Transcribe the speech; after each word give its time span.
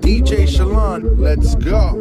DJ 0.00 0.46
Shalon, 0.48 1.18
let's 1.18 1.54
go. 1.56 1.92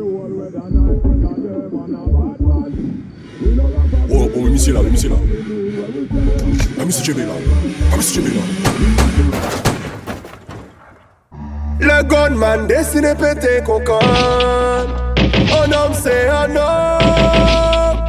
Oh, 4.10 4.32
oh, 4.34 4.41
Missy 4.50 4.71
là, 4.71 4.82
Missy 4.82 5.09
là. 5.09 5.18
Ah, 6.80 6.86
Missy 6.86 7.04
JB 7.04 7.18
là. 7.18 7.34
Ah, 7.91 7.98
Missy 7.98 8.21
JB 8.21 8.28
là. 8.34 8.41
Le 11.82 12.04
gunman 12.04 12.66
destiné 12.68 13.13
péter 13.16 13.61
cocan 13.66 14.00
Un 14.00 15.71
homme 15.73 15.93
c'est 15.93 16.29
un 16.29 16.55
homme 16.55 18.00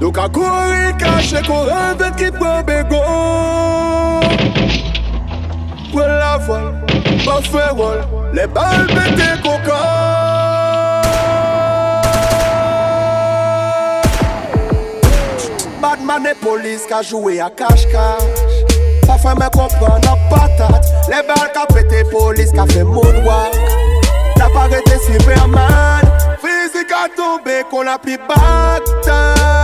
Donc 0.00 0.16
à 0.16 0.26
courir 0.30 0.96
caché 0.98 1.42
courir 1.46 1.94
vite 1.98 2.16
qui 2.16 2.30
prend 2.30 2.62
bégon 2.62 4.20
Pour 5.92 6.00
la 6.00 6.38
voile, 6.38 6.79
pa 7.24 7.40
ferol 7.50 7.98
Le 8.32 8.46
bal 8.46 8.86
bete 8.94 9.30
koka 9.44 9.80
Badman 15.80 16.26
e 16.26 16.34
polis 16.42 16.86
ka 16.88 17.02
jwe 17.02 17.40
a 17.40 17.50
kash-kash 17.50 18.64
Pa 19.06 19.18
fè 19.18 19.34
mè 19.40 19.48
kompran 19.56 20.10
ak 20.12 20.26
patat 20.32 20.92
Le 21.12 21.22
bal 21.28 21.46
ka 21.56 21.66
pete 21.74 22.04
polis 22.12 22.52
ka 22.56 22.66
fè 22.72 22.84
moun 22.84 23.24
wak 23.26 23.56
La 24.40 24.48
parete 24.54 24.96
Superman. 25.04 26.00
Fizik 26.40 26.92
a 26.96 27.08
tombe 27.16 27.62
kon 27.70 27.84
la 27.84 27.98
pli 27.98 28.16
bagtan 28.16 29.59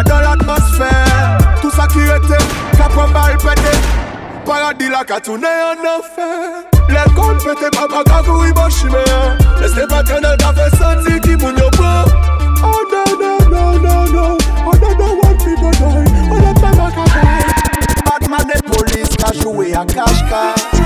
la 0.00 0.02
bouda 0.02 0.02
dans 0.02 0.20
l'atmosphère. 0.20 1.38
Tout 1.60 1.70
sa 1.70 1.86
ki 1.86 2.00
rete, 2.00 2.38
ka 2.76 2.88
pran 2.88 3.08
bal 3.08 3.36
pete 3.38 3.72
Paradis 4.44 4.88
la 4.88 5.04
ka 5.04 5.20
tourne 5.20 5.44
en 5.44 5.98
enfer. 5.98 6.64
Le 6.88 7.14
kon 7.14 7.36
pete 7.44 7.70
pa 7.76 7.86
pa 7.88 8.02
ka 8.04 8.22
koui 8.22 8.52
bon 8.52 8.68
chime 8.70 9.04
Leste 9.60 9.86
pa 9.88 10.02
trenel 10.02 10.36
ka 10.38 10.52
fe 10.52 10.68
santi 10.76 11.20
ki 11.20 11.36
moun 11.36 11.56
yo 11.56 11.68
po 11.76 11.90
Oh 12.62 12.80
no 12.90 13.04
no 13.20 13.38
no 13.50 13.78
no 13.78 14.04
no 14.12 14.38
Oh 14.66 14.72
no 14.72 14.90
no 14.98 15.14
want 15.20 15.38
people 15.44 15.70
die. 15.70 16.28
Oh 16.32 16.38
no 16.38 16.54
pa 16.54 16.70
pa 16.72 16.90
ka 16.96 17.04
die 17.14 18.02
Batman 18.04 18.50
et 18.54 18.62
polis 18.62 19.16
ka 19.16 19.32
joue 19.34 19.74
a 19.74 19.84
cache-cache. 19.84 20.80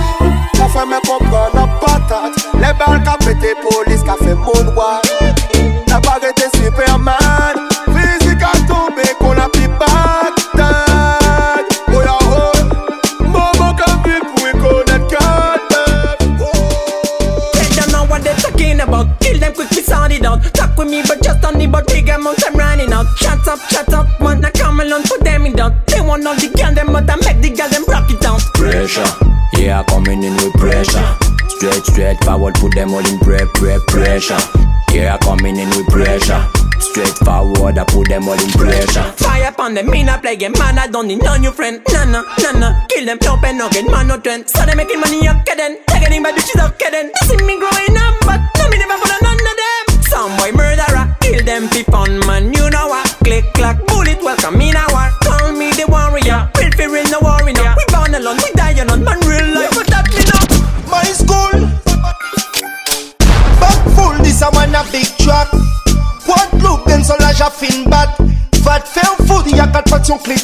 La 0.59 0.69
fè 0.69 0.85
mè 0.89 0.99
kompran 1.07 1.55
nan 1.55 1.69
patat 1.81 2.37
Le 2.61 2.71
bal 2.79 3.01
ka 3.07 3.17
pete 3.25 3.55
polis 3.63 4.05
ka 4.05 4.19
fe 4.21 4.35
moonwalk 4.35 5.09
La 5.89 6.01
pa 6.01 6.19
rete 6.23 6.51
Superman 6.57 7.24
Forward, 32.35 32.55
put 32.57 32.75
them 32.75 32.93
all 32.93 32.99
in 32.99 33.17
pre, 33.21 33.39
pre, 33.55 33.79
pressure. 33.87 34.43
Yeah, 34.91 35.17
coming 35.19 35.57
in 35.57 35.71
with 35.71 35.87
pressure. 35.87 36.43
Straight 36.81 37.15
forward, 37.23 37.79
I 37.79 37.85
put 37.85 38.09
them 38.09 38.27
all 38.27 38.35
in 38.35 38.51
pressure. 38.51 39.07
Fire 39.23 39.51
upon 39.51 39.75
them, 39.75 39.89
me 39.89 40.03
not 40.03 40.21
play 40.21 40.35
game, 40.35 40.51
man. 40.59 40.77
I 40.77 40.89
don't 40.89 41.07
need 41.07 41.23
no 41.23 41.37
new 41.37 41.53
friend. 41.53 41.81
Nana, 41.93 42.25
nah. 42.59 42.87
Kill 42.89 43.07
them, 43.07 43.19
jump 43.23 43.45
and 43.45 43.59
nugget, 43.59 43.87
man, 43.87 44.09
no 44.09 44.19
trend. 44.19 44.51
So 44.51 44.67
they 44.67 44.75
making 44.75 44.99
money, 44.99 45.29
okay 45.29 45.55
then. 45.55 45.79
Taking 45.87 46.23
my 46.23 46.33
bitches, 46.33 46.59
okay 46.75 46.91
then. 46.91 47.13
They 47.15 47.27
see 47.29 47.37
me 47.37 47.55
growing 47.55 47.97
up, 48.03 48.17
but 48.27 48.41
no, 48.59 48.69
me 48.69 48.79
never 48.79 48.99
follow 48.99 49.19
none 49.23 49.39
of 49.39 49.57
them. 49.63 50.03
Some 50.03 50.37
boy 50.37 50.51
murderer, 50.51 51.17
kill 51.21 51.45
them 51.45 51.69
fun, 51.87 52.19
man. 52.27 52.53
You 52.53 52.69
know 52.69 52.89
what? 52.89 53.07
Click, 53.23 53.45
clack, 53.55 53.79
bullet, 53.87 54.21
welcome 54.25 54.61
in 54.61 54.75
now. 54.75 54.89
What? 54.91 55.24
Quatre 70.19 70.44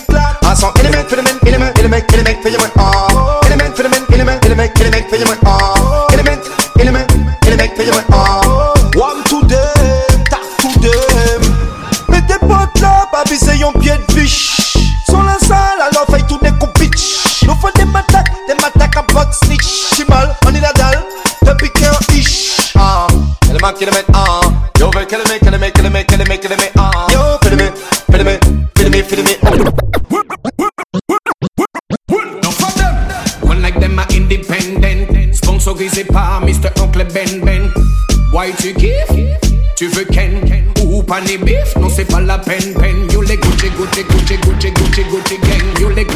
Tu 38.59 38.75
kiffes? 38.75 39.41
Tu 39.77 39.87
veux 39.89 40.05
Ken? 40.05 40.41
Ou 40.85 41.03
pas 41.03 41.21
les 41.21 41.39
bif? 41.39 41.77
Non, 41.77 41.89
c'est 41.89 42.05
pas 42.05 42.21
la 42.21 42.39
peine, 42.39 42.75
peine. 42.75 43.09
You 43.13 43.23
les 43.23 43.37
Gucci, 43.37 43.71
Gucci, 43.71 44.03
Gucci, 44.05 44.37
Gucci, 44.39 44.71
Gucci, 44.73 45.05
Gucci 45.05 45.39
gang. 45.39 45.81
You 45.81 45.89
les 45.91 46.07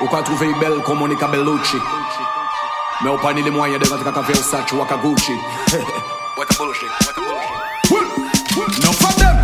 Ou 0.00 0.06
ka 0.06 0.22
trouver 0.22 0.54
belle 0.60 0.80
comme 0.86 0.98
Monica 1.00 1.26
Bellucci. 1.26 1.76
Mais 3.02 3.10
ou 3.10 3.18
pas 3.18 3.32
ni 3.32 3.42
les 3.42 3.50
moyens 3.50 3.80
de 3.80 3.88
rentrer 3.88 4.08
à 4.08 4.22
Versace 4.22 4.72
ou 4.72 4.80
à 4.80 4.96
Gucci. 5.02 5.32
What 6.38 6.46
a 6.50 6.54
bullshit, 6.56 6.88
what 7.02 7.16
a 7.16 7.20
bullshit. 8.60 8.84
No 8.84 8.92
for 8.92 9.12
them. 9.18 9.36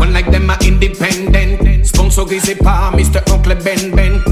One 0.00 0.14
like 0.14 0.30
them 0.30 0.48
are 0.48 0.56
independent. 0.62 1.84
Sponsorisé 1.84 2.54
par 2.54 2.96
Mr. 2.96 3.20
Oncle 3.30 3.54
Ben 3.56 3.90
Ben. 3.94 4.22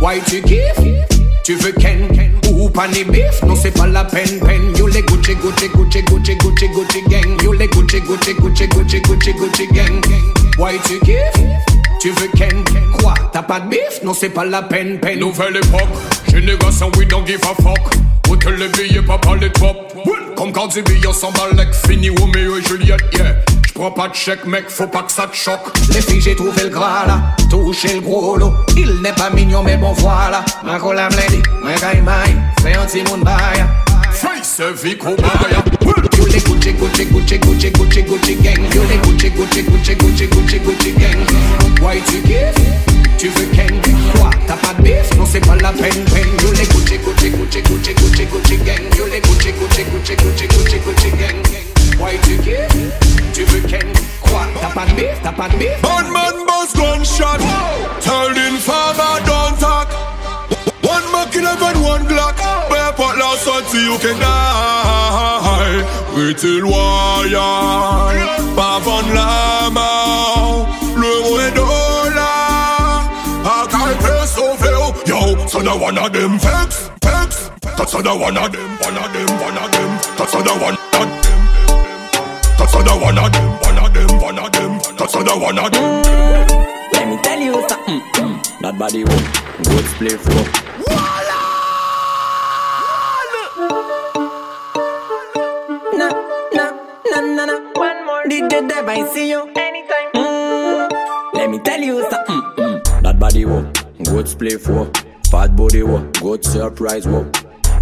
Why 0.00 0.20
tu 0.26 0.42
kiffes? 0.42 1.06
Tu 1.42 1.54
veux 1.54 1.72
Ken? 1.72 2.08
Ou 2.52 2.68
pas 2.68 2.88
ni 2.88 3.04
bif? 3.04 3.42
Non, 3.46 3.56
c'est 3.56 3.70
pas 3.70 3.86
la 3.86 4.04
peine, 4.04 4.40
peine. 4.40 4.76
You 4.76 4.86
les 4.88 5.02
Gucci, 5.02 5.34
Gucci, 5.36 5.68
Gucci, 5.68 6.02
Gucci, 6.02 6.36
Gucci, 6.36 6.68
Gucci 6.68 7.02
gang. 7.08 7.42
You 7.42 7.52
les 7.52 7.68
Gucci, 7.68 8.00
Gucci, 8.00 8.34
Gucci, 8.34 8.66
Gucci, 8.68 9.00
Gucci, 9.00 9.32
Gucci 9.32 9.66
gang. 9.72 10.04
Why 10.58 10.78
tu 10.84 10.98
kiffes? 11.00 11.40
Tu 12.00 12.10
veux 12.10 12.28
Ken? 12.36 12.64
Quoi? 12.98 13.14
T'as 13.32 13.42
pas 13.42 13.60
de 13.60 13.68
bif? 13.70 14.02
Non, 14.04 14.12
c'est 14.12 14.28
pas 14.28 14.44
la 14.44 14.62
peine, 14.62 14.98
peine. 15.00 15.20
Nouvelle 15.20 15.56
époque, 15.56 15.88
génération 16.30 16.90
we 16.98 17.06
don't 17.06 17.26
give 17.26 17.40
a 17.44 17.54
fuck. 17.62 17.94
Hôtel 18.28 18.56
les 18.56 18.68
billets, 18.68 19.02
pas 19.02 19.16
de 19.16 19.48
pop. 19.48 19.94
Comme 20.36 20.52
quand 20.52 20.66
du 20.66 20.82
billet 20.82 21.12
s'en 21.12 21.32
balèque, 21.32 21.72
fini 21.86 22.10
Romeo 22.10 22.58
et 22.58 22.62
Juliette, 22.62 23.00
yeah. 23.14 23.36
J'prends 23.76 23.90
pas 23.90 24.08
de 24.08 24.14
chèque, 24.14 24.46
mec, 24.46 24.70
faut 24.70 24.86
pas 24.86 25.02
que 25.02 25.12
ça 25.12 25.26
te 25.26 25.36
choque. 25.36 25.76
Les 25.90 26.00
filles, 26.00 26.22
j'ai 26.22 26.34
trouvé 26.34 26.62
le 26.62 26.70
gras 26.70 27.04
là, 27.06 27.36
touché 27.50 27.92
le 27.92 28.00
gros 28.00 28.34
lot. 28.34 28.54
Il 28.74 29.02
n'est 29.02 29.12
pas 29.12 29.28
mignon, 29.28 29.62
mais 29.62 29.76
bon 29.76 29.92
voilà. 29.92 30.42
Ma 30.64 30.78
cola 30.78 31.10
blendée, 31.10 31.42
ma 31.62 31.72
maille, 32.00 32.36
fais 32.62 32.74
un 32.74 32.86
petit 32.86 33.02
monde 33.02 33.22
baille. 33.22 33.66
Face 34.12 34.62
vie 34.82 34.96
cobaya. 34.96 35.62
You 36.16 36.24
les 36.24 36.40
Gucci, 36.40 36.72
Gucci, 36.72 37.04
Gucci, 37.04 37.38
Gucci, 37.38 37.70
Gucci, 37.70 38.02
Gucci 38.02 38.36
gang. 38.36 38.74
You 38.74 38.80
les 38.88 38.96
Gucci, 38.96 39.30
Gucci, 39.30 39.62
Gucci, 39.62 39.94
Gucci, 39.94 40.26
Gucci, 40.26 40.58
Gucci 40.58 40.92
gang. 40.92 41.82
Why 41.82 42.00
tu 42.06 42.22
kiffes? 42.22 42.54
Tu 43.18 43.28
veux 43.28 43.44
Ken? 43.54 43.78
Quoi? 44.14 44.30
T'as 44.46 44.54
pas 44.54 44.72
de 44.72 44.84
bif? 44.84 45.14
Non, 45.18 45.26
c'est 45.30 45.46
pas 45.46 45.56
la 45.56 45.72
peine, 45.72 46.02
peine. 46.14 46.32
You 46.42 46.52
les 46.52 46.64
Gucci, 46.64 46.96
Gucci, 46.96 47.28
Gucci, 47.28 47.60
Gucci, 47.60 47.92
Gucci, 47.92 48.24
Gucci 48.24 48.56
gang. 48.56 48.96
You 48.96 49.04
les 49.12 49.20
Gucci, 49.20 49.52
Gucci, 49.52 49.84
Gucci, 49.84 50.16
Gucci, 50.16 50.46
Gucci, 50.48 50.78
Gucci 50.78 51.10
gang. 51.10 51.36
Why 52.00 52.18
tu 52.22 52.38
kiffes? 52.38 53.05
Tu 53.36 53.44
veux 53.44 53.60
Ken? 53.68 53.92
Quoi? 54.22 54.46
T'as 54.62 54.70
pas 54.70 54.86
de 54.86 54.92
bif? 54.92 55.20
T'as 55.22 55.30
pas 55.30 55.46
de 55.50 55.56
bif? 55.58 55.82
Bad 55.82 56.06
man 56.06 56.46
boss 56.46 56.72
gunshot 56.72 57.36
Tell 58.00 58.30
the 58.32 58.56
father 58.60 59.22
don't 59.26 59.58
talk 59.60 59.92
One 60.80 61.04
Mac 61.12 61.36
11, 61.36 61.82
one 61.82 62.06
Glock 62.06 62.38
Bear 62.70 62.92
pot 62.94 63.18
last 63.18 63.46
one 63.46 63.62
till 63.70 63.92
you 63.92 63.98
can 63.98 64.18
die 64.18 65.84
Little 66.16 66.70
warrior 66.70 67.36
Pas 68.56 68.80
von 68.80 69.04
la 69.12 69.68
mort 69.68 70.68
Le 70.96 71.46
est 71.46 71.54
dollar 71.54 73.04
I 73.44 73.66
can't 73.68 73.98
pay 74.00 74.24
so 74.24 74.54
fail 74.56 74.94
Yo, 75.04 75.46
son 75.46 75.68
of 75.68 75.78
one 75.78 75.98
of 75.98 76.10
them 76.10 76.38
vex, 76.38 76.88
vex, 77.04 77.50
vex 77.62 77.76
That's 77.76 77.92
another 77.92 78.18
one 78.18 78.38
of 78.38 78.50
them, 78.50 78.78
one 78.80 78.96
of 78.96 79.12
them, 79.12 79.28
one 79.40 79.58
of 79.58 79.70
them. 79.72 79.98
That's 80.16 80.32
another 80.32 80.58
one 80.58 80.72
of 80.72 80.78
them. 80.78 80.85
That's 82.66 82.74
another 82.74 83.00
one 83.00 83.16
of 83.18 83.32
them, 83.32 83.60
one 83.60 83.78
of 83.78 83.94
them, 83.94 84.20
one 84.20 84.38
of 84.40 84.50
them. 84.50 84.96
That's 84.98 85.14
another 85.14 85.38
one 85.40 85.56
of 85.56 85.70
them. 85.70 86.02
Let 86.92 87.08
me 87.08 87.16
tell 87.22 87.38
you 87.38 87.52
something. 87.68 88.00
Mm, 88.00 88.60
that 88.60 88.76
body 88.76 89.04
work, 89.04 89.26
good 89.70 89.84
split 89.86 90.20
flow. 90.20 91.46
Na, 95.94 96.10
na, 96.54 96.70
na, 97.12 97.20
na, 97.20 97.44
na. 97.46 97.56
One 97.74 98.04
more. 98.04 98.24
DJ 98.24 98.68
Dev, 98.68 98.88
I 98.88 99.06
see 99.14 99.30
you 99.30 99.42
anytime. 99.54 100.10
Mm. 100.16 100.90
Let 101.34 101.50
me 101.50 101.60
tell 101.60 101.80
you 101.80 102.02
something. 102.10 102.42
Mm, 102.58 103.02
that 103.02 103.18
body 103.20 103.44
work, 103.44 103.72
good 104.04 104.26
split 104.28 104.60
flow. 104.60 104.90
Fat 105.30 105.54
body 105.54 105.84
work, 105.84 106.12
good 106.14 106.44
surprise 106.44 107.06
work. 107.06 107.32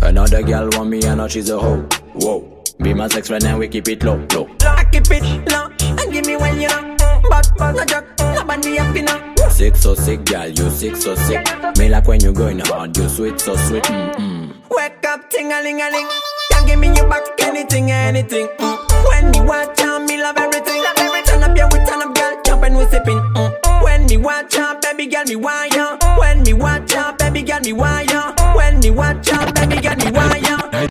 Another 0.03 0.43
girl 0.43 0.69
want 0.73 0.91
me 0.91 1.03
and 1.05 1.17
now 1.19 1.29
she's 1.29 1.49
a 1.49 1.59
hoe. 1.59 1.81
Whoa. 2.13 2.54
Be 2.85 2.93
my 2.93 3.09
sex 3.09 3.29
friend 3.29 3.43
and 3.45 3.59
we 3.59 3.67
keep 3.67 3.89
it 3.89 4.05
low, 4.05 4.17
low. 4.35 4.47
I 4.61 4.85
keep 4.85 5.11
it 5.11 5.23
low 5.51 5.71
and 5.81 6.13
give 6.13 6.27
me 6.27 6.37
when 6.37 6.61
you 6.61 6.69
know. 6.69 6.97
But 7.31 7.51
but 7.57 7.73
no 7.73 7.85
joke, 7.87 8.05
nobody 8.19 8.77
happy 8.77 9.01
now. 9.01 9.35
Sick 9.49 9.75
so 9.77 9.95
sick, 9.95 10.23
girl, 10.27 10.49
you 10.49 10.69
sick 10.69 10.95
so 10.97 11.15
sick. 11.15 11.47
Me 11.79 11.89
like 11.89 12.07
when 12.07 12.21
you 12.23 12.35
going 12.35 12.59
hard, 12.59 12.95
you 12.99 13.09
sweet 13.09 13.41
so 13.41 13.57
sweet. 13.57 13.85
Mm-mm. 13.85 14.53
Wake 14.71 15.07
up, 15.07 15.31
ting 15.31 15.51
a 15.51 15.63
ling 15.63 15.81
a 15.81 15.91
ling. 15.91 16.07
Can't 16.53 16.67
give 16.67 16.79
me 16.79 16.89
your 16.95 17.09
back 17.09 17.23
anything, 17.41 17.91
anything. 17.91 18.49
Mm. 18.59 19.09
When 19.09 19.31
me 19.31 19.41
watch 19.49 19.81
out, 19.81 20.03
me 20.03 20.21
love 20.21 20.37
everything. 20.37 20.83
Turn 21.25 21.43
up, 21.43 21.57
yeah, 21.57 21.69
we 21.73 21.79
turn 21.87 22.03
up, 22.03 22.15
girl, 22.15 22.43
jump 22.45 22.65
and 22.65 22.77
we 22.77 22.85
sipping. 22.89 23.19
Mm. 23.19 23.83
When 23.83 24.05
me 24.05 24.19
watch 24.19 24.59
out, 24.59 24.83
baby 24.83 25.07
girl, 25.07 25.25
me 25.25 25.37
wire. 25.37 25.99
When 26.19 26.43
me 26.43 26.53
watch 26.53 26.95
out, 26.95 27.19
baby 27.19 27.43
girl, 27.43 27.61
me 27.61 27.73
wire. 27.73 28.35
When 28.55 28.81
me 28.81 28.91
watch 28.91 29.33
out, 29.33 29.55
baby 29.55 29.81
girl, 29.81 29.97
me 29.97 30.11
wire. 30.11 30.89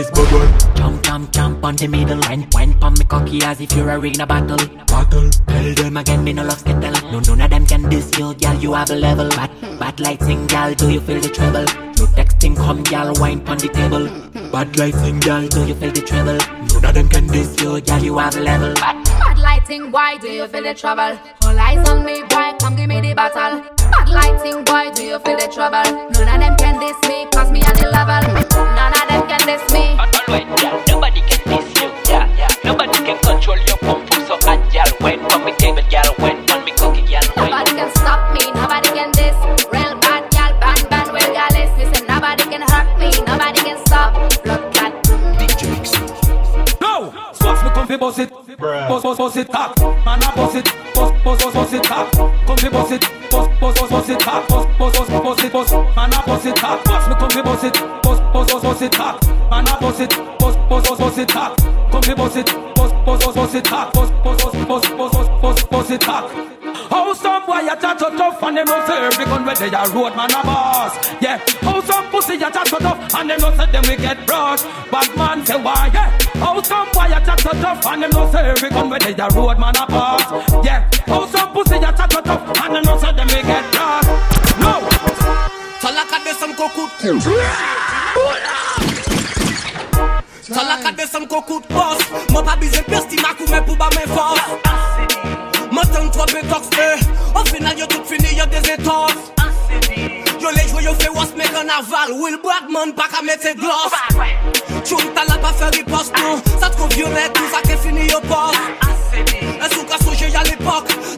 Nice 0.00 0.10
bubble, 0.12 0.48
Jump, 0.76 1.02
jump, 1.02 1.30
jump 1.30 1.62
on 1.62 1.76
the 1.76 1.86
middle 1.86 2.18
Wine, 2.20 2.48
wine 2.52 2.72
pon 2.80 2.94
me 2.94 3.04
cocky 3.04 3.42
as 3.42 3.60
if 3.60 3.70
you're 3.74 3.90
a 3.90 3.98
ring 3.98 4.18
a 4.18 4.26
battle 4.26 4.56
battle. 4.86 5.28
Tell 5.28 5.74
them 5.74 5.96
again, 5.98 6.24
me 6.24 6.32
no 6.32 6.42
love 6.42 6.58
skittle 6.58 6.94
No, 7.12 7.20
none 7.20 7.42
of 7.42 7.50
them 7.50 7.66
can 7.66 7.86
diss 7.90 8.10
you, 8.18 8.32
girl, 8.32 8.54
you 8.54 8.72
have 8.72 8.88
a 8.88 8.94
level 8.94 9.28
Bad, 9.28 9.50
bad 9.78 10.00
light 10.00 10.22
sing, 10.22 10.46
girl, 10.46 10.72
do 10.72 10.90
you 10.90 11.02
feel 11.02 11.20
the 11.20 11.28
treble? 11.28 11.66
No 12.00 12.06
texting, 12.16 12.56
come, 12.56 12.82
girl, 12.84 13.12
wine 13.20 13.44
pon 13.44 13.58
the 13.58 13.68
table 13.68 14.08
Bad 14.50 14.78
light 14.78 14.94
sing, 14.94 15.20
girl, 15.20 15.46
do 15.46 15.66
you 15.66 15.74
feel 15.74 15.92
the 15.92 16.00
treble? 16.00 16.38
None 16.80 16.84
of 16.86 16.94
them 16.94 17.08
can 17.10 17.26
diss 17.26 17.60
you, 17.60 17.78
girl, 17.82 18.02
you 18.02 18.16
have 18.16 18.36
a 18.36 18.40
level 18.40 18.72
Bad, 18.76 19.04
Bad 19.04 19.38
lighting, 19.38 19.90
boy, 19.90 20.16
do 20.22 20.28
you 20.28 20.48
feel 20.48 20.62
the 20.62 20.72
trouble? 20.72 21.18
All 21.44 21.58
eyes 21.58 21.86
on 21.90 22.06
me, 22.06 22.22
boy, 22.22 22.56
come 22.58 22.74
give 22.74 22.88
me 22.88 23.02
the 23.02 23.12
battle. 23.12 23.60
Bad 23.76 24.08
lighting, 24.08 24.64
boy, 24.64 24.90
do 24.94 25.04
you 25.04 25.18
feel 25.18 25.36
the 25.36 25.50
trouble? 25.52 25.84
None 26.24 26.26
of 26.26 26.40
them 26.40 26.56
can 26.56 26.80
diss 26.80 26.96
me, 27.06 27.26
cause 27.34 27.52
me 27.52 27.60
at 27.60 27.76
the 27.76 27.90
level. 27.90 28.49
Boss 48.90 49.02
boss 49.02 49.18
boss 49.18 49.36
it 49.36 49.48
top. 49.48 49.78
Man 50.04 50.22
a 50.22 50.34
boss 50.34 50.54
it, 50.56 50.64
boss 50.94 51.12
boss 51.22 51.54
boss 51.54 51.72
it 51.72 51.82
top. 51.84 52.12
Come 52.12 52.56
fi 52.56 52.68
boss 52.68 52.90
it, 52.90 53.02
boss 53.30 53.60
boss 53.60 53.90
boss 53.90 54.08
it 54.08 54.18
top. 54.18 54.48
Boss 54.48 54.66
boss 54.78 54.96
boss 54.96 55.08
boss 55.08 55.44
it 55.44 55.52
boss. 55.52 55.72
Man 55.72 56.12
a 56.12 56.22
boss 56.26 56.46
it 56.46 56.56
top. 56.56 56.84
Boss 56.84 57.08
me 57.08 57.14
come 57.14 57.30
fi 57.30 57.42
boss 57.42 57.64
it, 57.64 57.74
boss 58.02 58.20
boss 58.32 58.62
boss 58.62 58.82
it 58.82 58.92
top. 58.92 59.24
Man 59.50 59.68
a 59.68 59.80
boss 59.80 60.00
it, 60.00 60.10
boss 60.38 60.56
boss 60.68 60.98
boss 60.98 61.18
it 61.18 61.28
top. 61.28 61.56
Come 61.92 62.02
fi 62.02 62.14
boss 62.14 62.36
it, 62.36 62.46
boss 62.74 62.92
boss 63.06 63.34
boss 63.34 63.54
it 63.54 63.64
boss 63.64 64.10
boss 64.24 64.88
boss 64.90 65.28
boss 65.40 65.64
boss 65.64 65.90
it 65.90 66.00
top. 66.00 66.30
How 66.90 67.14
some 67.14 67.46
boy 67.46 67.62
a 67.70 67.76
chat 67.80 68.00
so 68.00 68.10
tough 68.16 68.42
and 68.42 68.56
them 68.56 68.66
no 68.66 68.86
say 68.86 68.98
every 69.06 69.24
gun 69.24 69.44
where 69.46 69.54
they 69.54 69.68
a 69.68 69.82
road 69.94 70.16
man 70.16 70.30
a 70.30 70.42
boss. 70.42 70.96
Yeah, 71.20 71.38
how 71.60 71.80
some 71.82 72.09
pussy 72.20 72.34
a 72.36 72.50
chat 72.50 72.68
so 72.68 72.78
tough 72.78 73.14
and 73.14 73.30
them 73.30 73.40
no 73.40 73.50
say 73.56 73.66
them 73.72 73.82
we 73.88 73.96
get 73.96 74.26
broad. 74.26 74.60
Bad 74.90 75.16
man 75.16 75.46
say 75.46 75.56
why? 75.56 75.90
Yeah, 75.92 76.10
how 76.34 76.60
some 76.62 76.88
boy 76.92 77.06
a 77.06 77.20
chat 77.24 77.40
so 77.40 77.50
tough 77.50 77.86
and 77.86 78.02
them 78.02 78.10
no 78.12 78.30
say 78.30 78.68
gun 78.68 78.90
where 78.90 78.98
they 78.98 79.12
a 79.12 79.28
road 79.28 79.58
man 79.58 79.76
a 79.76 79.86
boss. 79.86 80.22
Yeah, 80.64 80.88
how 81.06 81.26
some 81.26 81.52
pussy 81.52 81.76
a 81.76 81.90
chat 81.92 82.12
so 82.12 82.20
tough 82.20 82.60
and 82.62 82.74
them 82.74 82.84
no 82.84 82.98
say 82.98 83.12
them 83.12 83.26
we 83.28 83.40
get 83.42 83.64
broad. 83.72 84.04
No. 84.60 84.74
Talaka 85.80 86.18
de 86.24 86.32
some 86.34 86.54
kokut 86.54 86.90
Talaka 90.44 90.96
de 90.96 91.06
some 91.06 91.26
kokut 91.26 91.66
boss 91.68 91.98
Mwen 92.30 92.44
pa 92.44 92.56
bize 92.56 92.82
pesti 92.84 93.16
makoume 93.16 93.64
pou 93.64 93.76
ba 93.76 93.88
men 93.96 94.06
fos 94.08 94.40
Mwen 95.72 95.86
ten 95.88 96.10
trop 96.10 96.28
betox 96.28 96.68
eh 96.78 97.00
Au 97.34 97.44
final 97.46 97.78
yo 97.78 97.86
tout 97.86 98.04
fini 98.04 98.36
yo 98.36 98.44
dezentos 98.44 99.14
Yo 99.14 99.19
carnaval, 101.60 102.12
Will 102.20 102.38
Blackman 102.40 102.92
pa 102.94 103.08
ka 103.08 103.22
mette 103.22 103.54
gloss. 103.56 103.90
Bah, 103.90 104.26
Chunta 104.84 105.24
la 105.28 105.36
pa 105.38 105.52
fe 105.52 105.68
ripost 105.76 106.12
nou 106.16 106.40
Sa 106.58 106.70
tro 106.70 106.88
violet 106.94 107.36
nou 107.36 107.48
sa 107.52 107.60
ke 107.66 107.76
fini 107.82 108.08
yo 108.08 108.20
pos 108.24 108.56
E 109.60 109.68
sou 109.74 109.84
ka 109.84 109.98
soje 110.00 110.30
ya 110.32 110.40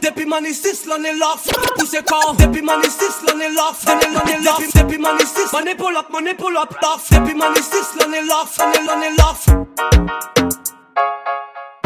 Depi 0.03 0.25
manistis 0.25 0.85
lan 0.85 1.05
e 1.05 1.13
loks 1.15 1.47
Pou 1.77 1.87
se 1.87 2.01
kor 2.03 2.35
Depi 2.35 2.61
manistis 2.61 3.21
lan 3.23 3.41
e 3.41 3.49
loks 3.55 3.85
Dene 3.87 4.11
lan 4.11 4.27
e 4.27 4.37
loks 4.43 4.73
Depi 4.75 4.97
manistis 4.99 5.53
Man 5.53 5.67
e 5.67 5.75
polop, 5.75 6.09
man 6.11 6.27
e 6.27 6.33
polop 6.35 6.75
loks 6.83 7.09
Depi 7.09 7.33
manistis 7.39 7.95
lan 7.99 8.13
e 8.13 8.25
loks 8.27 8.57
Dene 8.59 8.83
lan 8.87 9.03
e 9.03 9.11
loks 9.15 9.45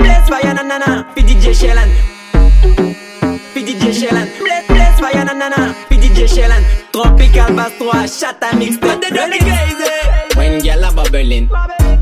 Bless 0.02 0.30
by 0.34 0.42
ananana 0.50 1.04
Pi 1.14 1.22
DJ 1.22 1.54
Shellan 1.54 1.94
DJ 6.18 6.26
Shellan. 6.26 6.64
Tropikal 6.92 7.54
Bass 7.56 7.78
3, 7.78 8.10
Shatta 8.10 8.50
Mixtape. 8.58 9.12
Ready 9.14 9.38
crazy. 9.38 9.86
When 10.36 10.62
gyal 10.62 10.82
a 10.82 10.92
bubbling, 10.92 11.46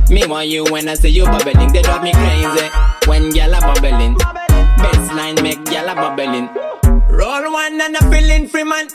me 0.09 0.25
want 0.25 0.47
you 0.47 0.63
when 0.71 0.87
I 0.87 0.93
see 0.93 1.09
you 1.09 1.25
bubbling, 1.25 1.73
they 1.73 1.81
drive 1.81 2.01
me 2.01 2.13
crazy. 2.13 2.67
When 3.07 3.31
gyal 3.31 3.51
a 3.51 3.59
bubbling, 3.59 4.15
baseline 4.79 5.43
make 5.43 5.59
gyal 5.65 5.91
a 5.91 5.95
bubbling. 5.95 6.47
Roll 7.09 7.51
one 7.51 7.81
and 7.81 7.97
a 7.97 8.09
feeling 8.09 8.47
free 8.47 8.63
man. 8.63 8.87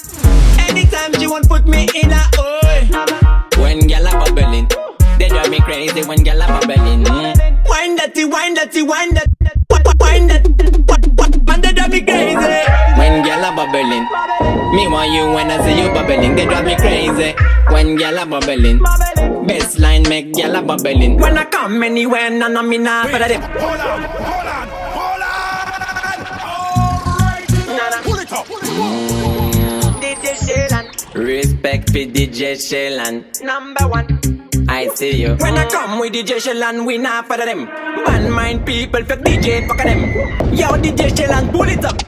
Anytime 0.59 1.13
she 1.21 1.27
want 1.27 1.47
put 1.51 1.67
me 1.67 1.87
in 1.95 2.11
a 2.11 2.23
oi. 2.41 2.89
When 3.61 3.81
gyal 3.83 4.09
a 4.09 4.25
bubbling, 4.25 4.69
they 5.19 5.29
drive 5.29 5.51
me 5.51 5.61
crazy. 5.61 6.03
When 6.03 6.25
gyal 6.25 6.41
a 6.41 6.47
bubbling, 6.49 7.05
mm. 7.05 7.69
Wind 7.69 7.99
that, 7.99 8.17
wind 8.17 8.57
that, 8.57 8.73
wind 8.75 9.17
that. 9.19 9.29
Wind 10.01 10.31
that, 10.31 10.70
man, 11.47 11.61
they 11.61 11.73
drive 11.73 11.91
me 11.91 12.01
crazy. 12.03 12.57
When 12.99 13.23
gyal 13.25 13.45
a 13.45 13.51
bubbling, 13.57 14.05
me 14.75 14.87
want 14.89 15.11
you 15.13 15.25
when 15.35 15.51
I 15.51 15.59
say 15.65 15.75
you 15.83 15.89
bubbling, 15.93 16.35
they 16.37 16.45
drive 16.47 16.65
me 16.65 16.77
crazy. 16.77 17.35
When 17.73 17.97
gyal 17.99 18.23
a 18.23 18.27
bubbling, 18.27 18.79
baseline 19.49 20.09
make 20.09 20.33
gyal 20.33 20.59
a 20.59 20.63
bubbling. 20.63 21.17
When 21.19 21.37
I 21.39 21.45
come 21.45 21.83
anywhere, 21.83 22.31
none 22.31 22.57
of 22.57 22.65
me 22.67 22.79
nah 22.79 23.05
for 23.05 23.19
them. 23.19 23.41
Hold 23.43 23.81
on, 23.81 24.03
hold 24.03 24.47
on, 24.47 24.69
hold 24.97 25.23
on. 25.23 25.31
Alright. 27.71 28.05
Pull 28.05 28.19
it 28.19 28.33
up. 28.33 28.47
DJ 30.01 30.35
Shellan, 30.45 30.87
Respect 31.15 31.91
for 31.91 31.99
DJ 31.99 32.55
Shellan, 32.57 33.43
number 33.43 33.89
one. 33.89 34.20
I 34.81 34.89
see 34.95 35.21
you. 35.21 35.35
When 35.35 35.59
I 35.59 35.69
come 35.69 35.99
with 36.01 36.15
DJ 36.15 36.41
Shellan, 36.41 36.87
we 36.87 36.97
not 36.97 37.27
for 37.27 37.37
them. 37.37 37.67
Man 38.07 38.31
mind 38.33 38.65
people, 38.65 39.05
fuck 39.05 39.19
DJ, 39.19 39.69
fuck 39.69 39.77
them. 39.77 40.01
Yo, 40.55 40.69
DJ 40.81 41.11
Shellan, 41.11 41.53
pull 41.53 41.69
it 41.69 41.85
up. 41.85 41.99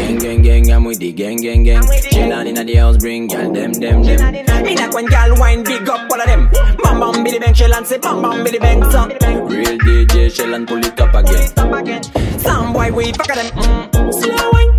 Gang, 0.00 0.18
gang, 0.18 0.40
gang, 0.40 0.72
I'm 0.72 0.84
with 0.84 1.00
the 1.00 1.12
gang, 1.12 1.36
gang, 1.36 1.64
gang. 1.64 1.76
I'm 1.76 1.86
with 1.86 2.02
the 2.02 2.10
gang. 2.16 2.30
Chillin' 2.30 2.56
in 2.56 2.66
the 2.66 2.74
house, 2.76 2.96
bring 2.96 3.28
y'all 3.28 3.52
them, 3.52 3.74
them, 3.74 4.02
them. 4.02 4.62
Me 4.64 4.74
like 4.74 4.94
when 4.94 5.06
y'all 5.08 5.38
wine 5.38 5.64
big 5.64 5.86
up 5.86 6.10
all 6.10 6.18
of 6.18 6.26
them. 6.26 6.48
Bam 6.82 6.98
bam 6.98 7.22
billy 7.22 7.38
bang, 7.38 7.52
Shellan 7.52 7.84
say 7.84 7.98
bam 7.98 8.22
bam 8.22 8.42
billy 8.42 8.58
bang, 8.58 8.82
son. 8.90 9.10
Real 9.10 9.76
DJ 9.78 10.30
Shellan 10.32 10.66
pull 10.66 10.78
it 10.78 10.98
up 10.98 11.14
again. 11.14 12.38
Some 12.38 12.72
boy 12.72 12.90
we 12.90 13.12
fuck 13.12 13.26
them. 13.26 13.52
Mm. 13.52 14.14
Slow 14.14 14.50
wine, 14.50 14.75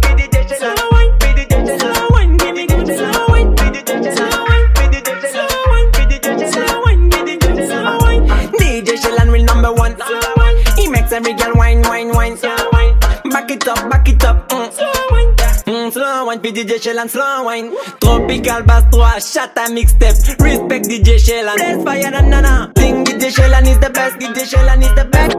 He 11.10 11.16
every 11.16 11.34
girl 11.34 11.56
wine, 11.56 11.82
wine, 11.84 12.10
wine. 12.10 12.36
Slow 12.38 12.56
wine. 12.74 13.00
Back 13.32 13.52
it 13.52 13.68
up, 13.68 13.90
back 13.90 14.10
it 14.10 14.24
up. 14.26 14.50
Mm. 14.50 14.72
Slow 14.74 14.92
wine. 15.12 15.36
Mm, 15.68 15.92
slow 15.92 16.26
wine, 16.26 16.40
puis 16.40 16.54
DJ 16.54 16.80
Shellan, 16.80 17.10
slow 17.10 17.44
wine 17.44 17.72
Tropikal 18.00 18.66
Bass 18.66 18.86
3, 18.90 19.20
Shatta 19.20 19.68
Mixtape 19.68 20.16
Respect 20.40 20.88
DJ 20.88 21.20
Shellan 21.20 21.56
Bless 21.56 21.84
fire 21.84 22.10
na 22.10 22.22
na 22.22 22.40
na 22.40 22.72
Think 22.74 23.06
DJ 23.06 23.36
Shellan 23.36 23.68
is 23.68 23.78
the 23.80 23.90
best 23.90 24.16
DJ 24.16 24.48
Shellan 24.48 24.82
is 24.82 24.96
the 24.96 25.04
best 25.04 25.36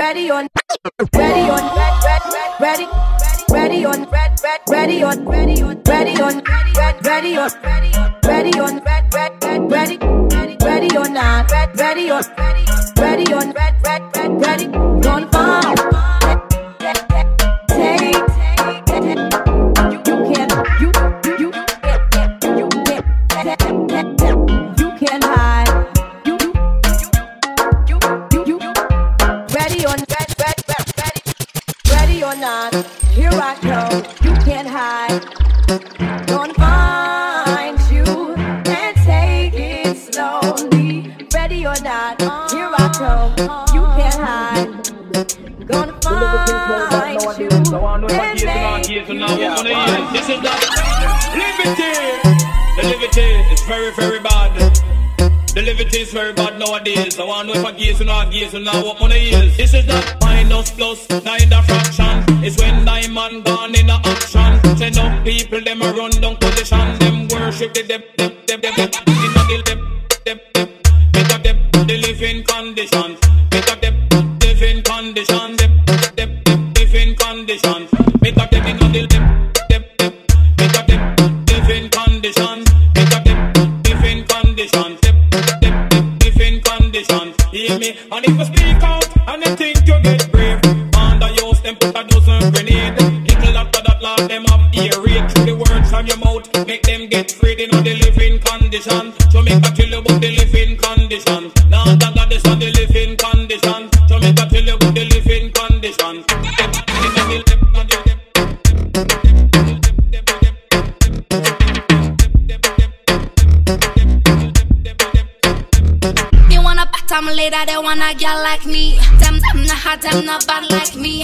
Ready 0.00 0.30
or 0.30 0.42
not? 0.42 0.50
Ready 1.14 1.50
or 1.50 1.60
ready 1.60 2.24
or 2.30 2.50
ready 2.58 2.86
ready 2.86 3.10
ready 3.50 3.84
on, 3.84 4.04
red, 4.08 4.40
red, 4.42 4.60
ready 4.70 5.02
on, 5.02 5.26
ready 5.26 5.62
on, 5.62 5.82
ready 5.82 6.20
on, 6.22 6.42
ready 6.42 6.72
red, 6.74 7.06
ready 7.06 7.36
on, 7.36 7.50
ready 7.62 7.94
on, 7.94 8.14
ready 8.24 8.58
on, 8.58 8.80
red, 8.82 9.14
red, 9.14 9.44
red, 9.44 9.70
ready, 9.70 9.98
ready, 9.98 10.56
ready 10.64 10.96
on, 10.96 11.12
red, 11.12 11.78
ready 11.78 12.10
on, 12.10 12.24
ready 12.96 13.34
on, 13.34 13.52
red, 13.52 13.76
red, 13.84 14.16
red, 14.16 14.40
ready, 14.40 14.66
don't 14.66 14.72
fall. 14.72 14.89
Here 32.70 33.30
I 33.32 33.56
come, 33.60 34.04
you 34.22 34.32
can't 34.44 34.68
hide. 34.68 35.20
Gonna 36.26 36.54
find 36.54 37.78
you 37.90 38.34
and 38.34 38.96
take 38.98 39.54
it 39.54 39.96
slowly. 39.96 41.12
Ready 41.34 41.66
or 41.66 41.74
not, 41.82 42.20
here 42.52 42.70
I 42.72 42.88
you 43.74 43.82
can't 43.98 44.14
hide. 44.14 45.66
Gonna 45.66 46.00
find 46.00 46.48
you 46.48 47.48
and 49.10 49.18
not 49.18 49.40
very 56.12 56.32
bad 56.32 56.58
nowadays. 56.58 57.18
I 57.18 57.24
want 57.24 57.48
to 57.48 57.54
know 57.54 57.60
if 57.60 57.66
I 57.66 57.72
gaze 57.72 58.00
or 58.00 58.04
not 58.04 58.32
gaze 58.32 58.54
or 58.54 58.60
not 58.60 58.84
what 58.84 59.00
money 59.00 59.30
is. 59.30 59.56
This 59.56 59.74
is 59.74 59.86
not 59.86 60.19
plus 60.50 60.70
plus, 60.72 61.06
Plus 61.06 61.06
plus, 61.06 61.24
neither 61.24 61.62
fraction. 61.62 62.44
It's 62.44 62.60
when 62.60 62.84
diamond 62.84 63.44
gone 63.44 63.74
in 63.74 63.86
the 63.86 63.98
action. 64.04 64.76
Say 64.76 64.90
no 64.90 65.22
people 65.24 65.62
them 65.62 65.82
a 65.82 65.92
run 65.92 66.10
down 66.10 66.36
position. 66.36 66.98
Them 66.98 67.28
worship 67.28 67.72
the 67.74 67.82
dep 67.84 68.16
dep 68.16 68.46
dep 68.46 68.62
dip 68.62 68.90
conditions. 72.44 72.80
Conditions. 72.80 73.18
Dip 73.50 74.84
conditions. 74.84 75.60
Conditions. 77.16 77.90
Conditions. 86.64 87.34
Hear 87.52 87.78
me? 87.78 87.98
And 88.12 88.24
if 88.24 88.38
you 88.38 88.44
speak 88.44 88.69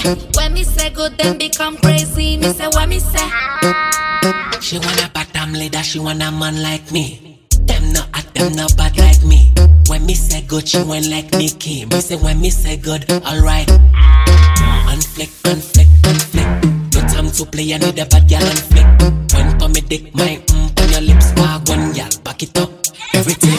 When 0.06 0.54
me 0.54 0.62
say 0.62 0.90
good, 0.90 1.18
them 1.18 1.36
become 1.38 1.76
crazy. 1.78 2.36
Me 2.36 2.48
say 2.52 2.68
what 2.68 2.88
me 2.88 2.98
say. 3.00 3.28
She 4.60 4.78
want 4.78 5.04
a 5.04 5.10
bottom 5.12 5.52
leader, 5.52 5.82
she 5.82 5.98
wanna 5.98 6.30
man 6.30 6.62
like 6.62 6.92
me. 6.92 7.40
Them 7.62 7.92
not 7.92 8.08
hot, 8.14 8.32
them 8.34 8.52
not 8.52 8.76
bad 8.76 8.96
like 8.98 9.24
me. 9.24 9.52
When 9.88 10.06
me 10.06 10.14
say 10.14 10.42
good, 10.42 10.68
she 10.68 10.78
want 10.82 11.08
like 11.08 11.32
Nicki. 11.32 11.86
Me 11.86 12.00
say 12.00 12.16
when 12.16 12.40
me 12.40 12.50
say 12.50 12.76
good, 12.76 13.10
alright. 13.10 13.66
Unflick, 14.92 15.30
unflick, 15.42 15.88
unflick. 16.02 16.94
No 16.94 17.00
time 17.08 17.30
to 17.30 17.44
play, 17.46 17.74
I 17.74 17.78
need 17.78 17.98
a 17.98 18.06
bad 18.06 18.28
girl 18.28 18.40
unflick. 18.40 19.34
When 19.34 19.58
for 19.58 19.68
me 19.68 19.80
dick, 19.80 20.14
my 20.14 20.40
mm, 20.46 20.80
on 20.82 20.88
your 20.90 21.00
lips, 21.00 21.32
wag 21.36 21.68
one, 21.68 21.94
yeah, 21.94 22.08
back 22.22 22.42
it 22.44 22.56
up. 22.58 22.70
Everything 23.14 23.58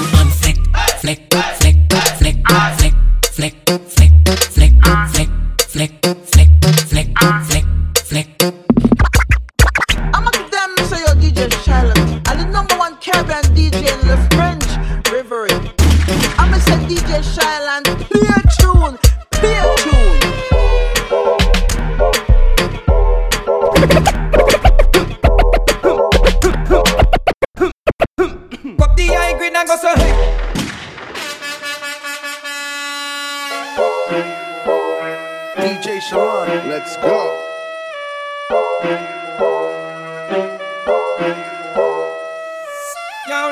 Yo, 38.80 38.90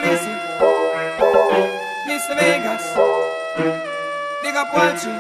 listen. 0.04 0.38
Mr. 2.06 2.38
Vegas. 2.38 2.86
Big 4.44 4.56
up 4.56 4.70
Waltree. 4.70 5.18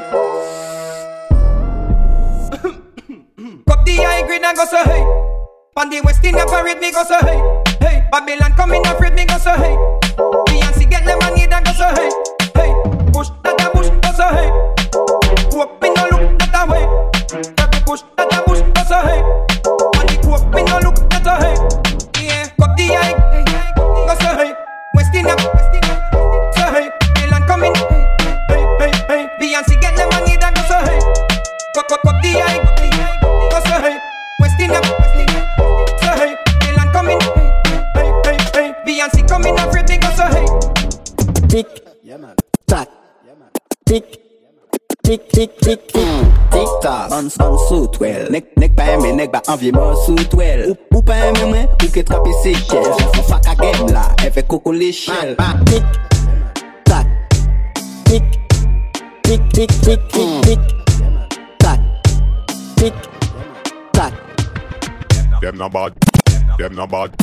Cup 3.65 3.79
the 3.85 3.95
high 3.95 4.21
grade 4.27 4.43
and 4.43 4.55
go 4.55 4.65
so 4.65 4.83
hey. 4.83 5.01
On 5.75 5.89
the 5.89 6.01
West 6.01 6.23
Indian 6.23 6.47
parade 6.47 6.79
me 6.79 6.91
go 6.91 7.03
so 7.03 7.17
hey. 7.21 7.63
Hey, 7.79 8.07
Babylon 8.11 8.53
coming 8.53 8.85
afraid 8.85 9.15
me 9.15 9.25
go 9.25 9.39
so 9.39 9.55
hey. 9.55 9.75
Beyonce 10.45 10.87
get 10.87 11.03
money 11.19 11.47
and 11.51 11.65
go 11.65 11.71
so 11.73 11.89
hey. 11.95 12.24
Tick, 41.55 41.67
tack, 42.67 42.89
tick, 43.85 44.03
tick, 45.05 45.29
tick, 45.29 45.57
tick, 45.57 45.87
tick, 45.87 45.87
tick, 45.87 46.67
tac. 46.81 47.11
An, 47.13 47.31
an 47.39 47.57
sou 47.69 47.87
twel, 47.87 48.27
nek, 48.29 48.49
nek 48.59 48.75
pa 48.75 48.83
eme, 48.91 49.13
nek 49.15 49.31
ba 49.31 49.39
anvye 49.47 49.71
mwen 49.71 49.95
sou 50.03 50.19
twel. 50.33 50.65
Ou, 50.73 50.75
ou 50.97 51.01
pa 51.07 51.15
eme 51.29 51.45
mwen, 51.47 51.69
ou 51.71 51.87
ke 51.95 52.03
trape 52.03 52.33
se 52.41 52.51
chel. 52.59 52.89
Ou 52.91 53.23
fa 53.29 53.39
ka 53.45 53.55
gem 53.61 53.87
la, 53.95 54.03
e 54.19 54.33
fe 54.35 54.43
koko 54.43 54.73
le 54.75 54.89
chel. 54.91 55.31
Tick, 55.69 55.95
tack, 56.91 57.07
tick, 58.09 58.27
tick, 59.23 59.47
tick, 59.55 59.77
tick, 59.79 60.03
tick, 60.11 60.35
tick, 60.43 60.59
tack, 61.63 61.79
tick, 62.75 62.99
tack. 63.95 64.19
Them 65.39 65.55
no 65.63 65.71
bad, 65.71 65.95
them 66.59 66.75
no 66.75 66.85
bad, 66.85 67.15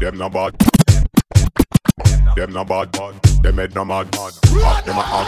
them 0.00 0.18
no 0.18 0.28
bad. 0.28 0.77
Them 2.38 2.52
no 2.52 2.64
bad, 2.64 2.92
bad. 2.92 3.20
them 3.42 3.56
head 3.56 3.74
no 3.74 3.84
mad. 3.84 4.06
mad. 4.14 4.32
Hot 4.46 4.84
them 4.86 4.96
a 4.96 5.02
hot, 5.02 5.26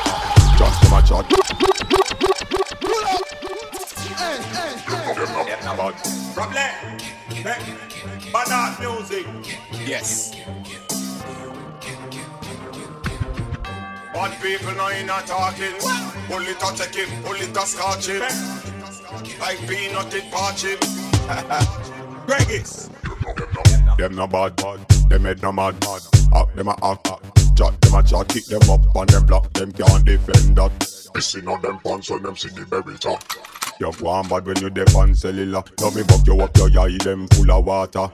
just 0.57 0.81
them 0.81 0.93
a 0.95 1.03
chat. 1.03 1.27
Them 5.49 5.59
no 5.65 5.75
bad. 5.77 5.95
Problem. 6.35 6.71
Bad 8.33 8.79
music. 8.79 9.27
Yes. 9.85 10.37
Bad 14.15 14.41
people 14.41 14.73
know 14.77 14.89
you're 14.91 15.05
not 15.05 15.27
talking. 15.27 15.75
Pull 16.29 16.43
it 16.43 16.63
or 16.63 16.73
take 16.77 16.95
him, 16.95 17.23
pull 17.25 17.35
it 17.35 17.57
or 17.57 17.67
scotch 17.67 18.07
him. 18.07 18.21
Like 19.41 19.59
peanut 19.67 20.15
in 20.15 20.31
parch 20.31 20.63
him. 20.63 20.79
Gregis. 22.29 22.89
Them 23.99 24.15
no 24.15 24.29
bad, 24.29 24.55
bad. 24.55 24.89
them 25.09 25.25
head 25.25 25.43
no 25.43 25.51
mad, 25.51 25.75
mad. 25.85 26.20
Hot 26.33 26.55
them 26.55 26.69
a 26.69 26.73
hot, 26.81 27.05
chat 27.57 27.81
them 27.81 27.95
a 27.95 28.03
chat. 28.03 28.29
Kick 28.29 28.47
them 28.47 28.71
up 28.71 28.97
and 28.97 29.09
them 29.09 29.27
block 29.27 29.53
them 29.53 29.73
can't 29.73 30.05
defend 30.05 30.57
that. 30.57 30.73
Missing 31.15 31.49
on 31.49 31.61
them 31.61 31.79
pants 31.85 32.11
when 32.11 32.23
them 32.23 32.37
see 32.37 32.49
the 32.51 32.65
berry 32.67 32.97
top. 32.99 33.23
You 33.81 33.91
go 33.93 34.09
on 34.09 34.29
bad 34.29 34.47
when 34.47 34.57
you 34.59 34.71
dip 34.71 34.95
on 34.95 35.15
cellular. 35.15 35.63
Love 35.81 35.97
me 35.97 36.03
buck 36.03 36.27
you 36.27 36.41
up 36.41 36.57
your 36.57 36.69
eye, 36.79 36.99
them 37.03 37.27
full 37.29 37.51
of 37.51 37.65
water. 37.65 38.09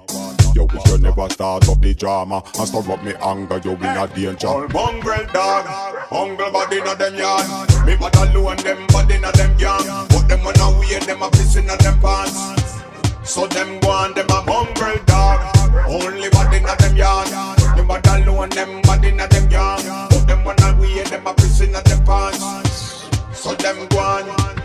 You 0.54 0.64
wish 0.64 0.86
you 0.86 0.98
never 0.98 1.28
start 1.28 1.68
up 1.68 1.80
the 1.82 1.92
drama 1.92 2.42
and 2.58 2.68
stir 2.68 2.90
up 2.90 3.04
me 3.04 3.12
anger. 3.20 3.60
You 3.62 3.72
in 3.72 3.84
a 3.84 4.06
danger. 4.08 4.46
All 4.46 4.68
mongrel 4.68 5.26
dog, 5.32 5.66
mongrel 6.10 6.52
body 6.52 6.78
in 6.78 6.84
them 6.84 7.14
yard. 7.16 7.46
Me 7.84 7.96
bad 7.96 8.16
alone, 8.16 8.56
them 8.58 8.86
body 8.86 9.16
in 9.16 9.22
them 9.22 9.56
gang. 9.58 10.08
Put 10.08 10.28
them 10.28 10.46
on 10.46 10.56
a 10.56 10.80
way, 10.80 10.98
them 11.00 11.22
a 11.22 11.30
piss 11.30 11.56
in 11.56 11.66
them 11.66 12.00
pants. 12.00 12.80
So 13.24 13.46
them 13.46 13.78
go 13.80 13.90
on, 13.90 14.14
them 14.14 14.30
a 14.30 14.42
mongrel 14.46 14.96
dog. 15.04 15.54
Only 15.86 16.30
body 16.30 16.56
in 16.56 16.62
them 16.64 16.96
yard. 16.96 17.65
Them 17.76 17.88
bad 17.88 18.06
alone, 18.06 18.48
them 18.50 18.82
body 18.82 19.08
in 19.08 19.16
them 19.16 19.48
gang. 19.48 20.08
Put 20.08 20.26
them 20.26 20.46
on 20.46 20.56
a 20.62 20.80
way, 20.80 21.02
them 21.04 21.26
a 21.26 21.34
piss 21.34 21.60
in 21.60 21.72
them 21.72 22.04
pants. 22.04 23.04
So 23.32 23.54
them 23.54 23.86
go 23.88 23.98
on. 23.98 24.56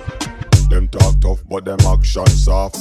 Them 0.70 0.88
talk 0.88 1.20
tough, 1.20 1.44
but 1.50 1.65
them 1.65 1.80
action 1.86 2.25
soft. 2.27 2.77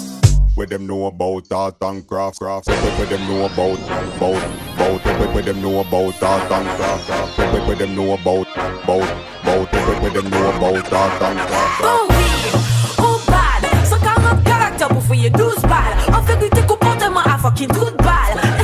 Where 0.54 0.66
them 0.66 0.86
know 0.86 1.06
about 1.06 1.50
art 1.52 1.76
and 1.80 2.06
craft, 2.06 2.38
craft. 2.38 2.68
Where, 2.68 2.76
where, 2.82 2.98
where 2.98 3.06
them 3.06 3.26
know 3.28 3.46
about, 3.46 3.78
about, 4.16 4.42
about. 4.76 5.04
Where, 5.04 5.18
where, 5.18 5.34
where 5.34 5.42
them 5.42 5.62
know 5.62 5.80
about 5.80 6.22
art 6.22 6.50
and 6.52 6.68
craft, 6.76 7.06
craft. 7.06 7.38
Where, 7.38 7.52
where, 7.52 7.66
where 7.66 7.76
them 7.76 7.94
know 7.96 8.12
about, 8.12 8.46
about, 8.56 9.02
about. 9.42 9.72
Where, 9.72 9.86
where, 9.86 10.00
where 10.00 10.10
them 10.10 10.30
know 10.30 10.56
about 10.56 10.92
art 10.92 11.22
and 11.22 11.38
craft, 11.38 11.48
craft. 11.48 11.82
Oh 11.82 12.06
oui, 12.10 12.60
oh 12.98 13.24
bad 13.26 13.86
Sans 13.86 13.98
40 13.98 14.44
caractères 14.44 14.88
pour 14.88 15.02
faire 15.02 15.30
12 15.30 15.62
balles 15.62 15.96
En 16.14 16.20
vérité 16.22 16.62
comportement 16.66 17.20
à 17.20 17.38
fucking 17.38 17.68
trou 17.68 17.90
de 17.90 17.96
balle 17.96 18.59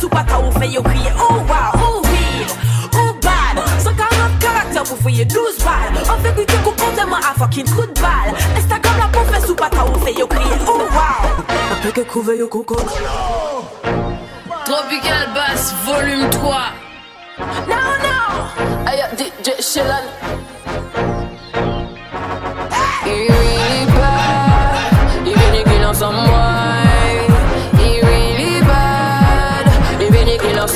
professe 0.00 0.04
ou 0.04 0.08
pas 0.08 0.24
t'as 0.26 0.38
ou 0.40 0.50
fait 0.52 0.68
yo 0.68 0.82
crier 0.82 1.12
Oh 1.18 1.34
wow, 1.34 1.82
oh 1.82 2.02
oui, 2.04 2.46
oh 2.94 3.12
bad 3.22 3.64
Sans 3.80 3.94
40 3.94 4.38
caractères 4.38 4.82
pour 4.84 4.98
faire 4.98 5.26
12 5.26 5.58
balles 5.58 6.10
En 6.10 6.16
vérité 6.22 6.54
comportement 6.64 7.16
à 7.16 7.38
fucking 7.38 7.64
trou 7.66 7.82
de 7.82 8.00
balle 8.00 8.34
Instagram 8.56 8.94
la 8.98 9.08
professe 9.08 9.48
ou 9.50 9.54
pas 9.54 9.68
t'as 9.70 9.84
ou 9.84 9.98
fait 10.04 10.14
yo 10.14 10.26
crier 10.26 10.56
Oh 10.66 10.78
wow. 10.78 11.44
Après 11.72 11.92
que 11.92 12.00
couver 12.02 12.38
yo 12.38 12.48
coco 12.48 12.76
Tropikal 14.64 15.28
Bass, 15.34 15.74
volume 15.84 16.30
3. 16.30 16.60
No, 17.66 17.76
no. 18.04 18.88
Ayo, 18.88 19.04
DJ 19.16 19.60
Shelan. 19.60 20.04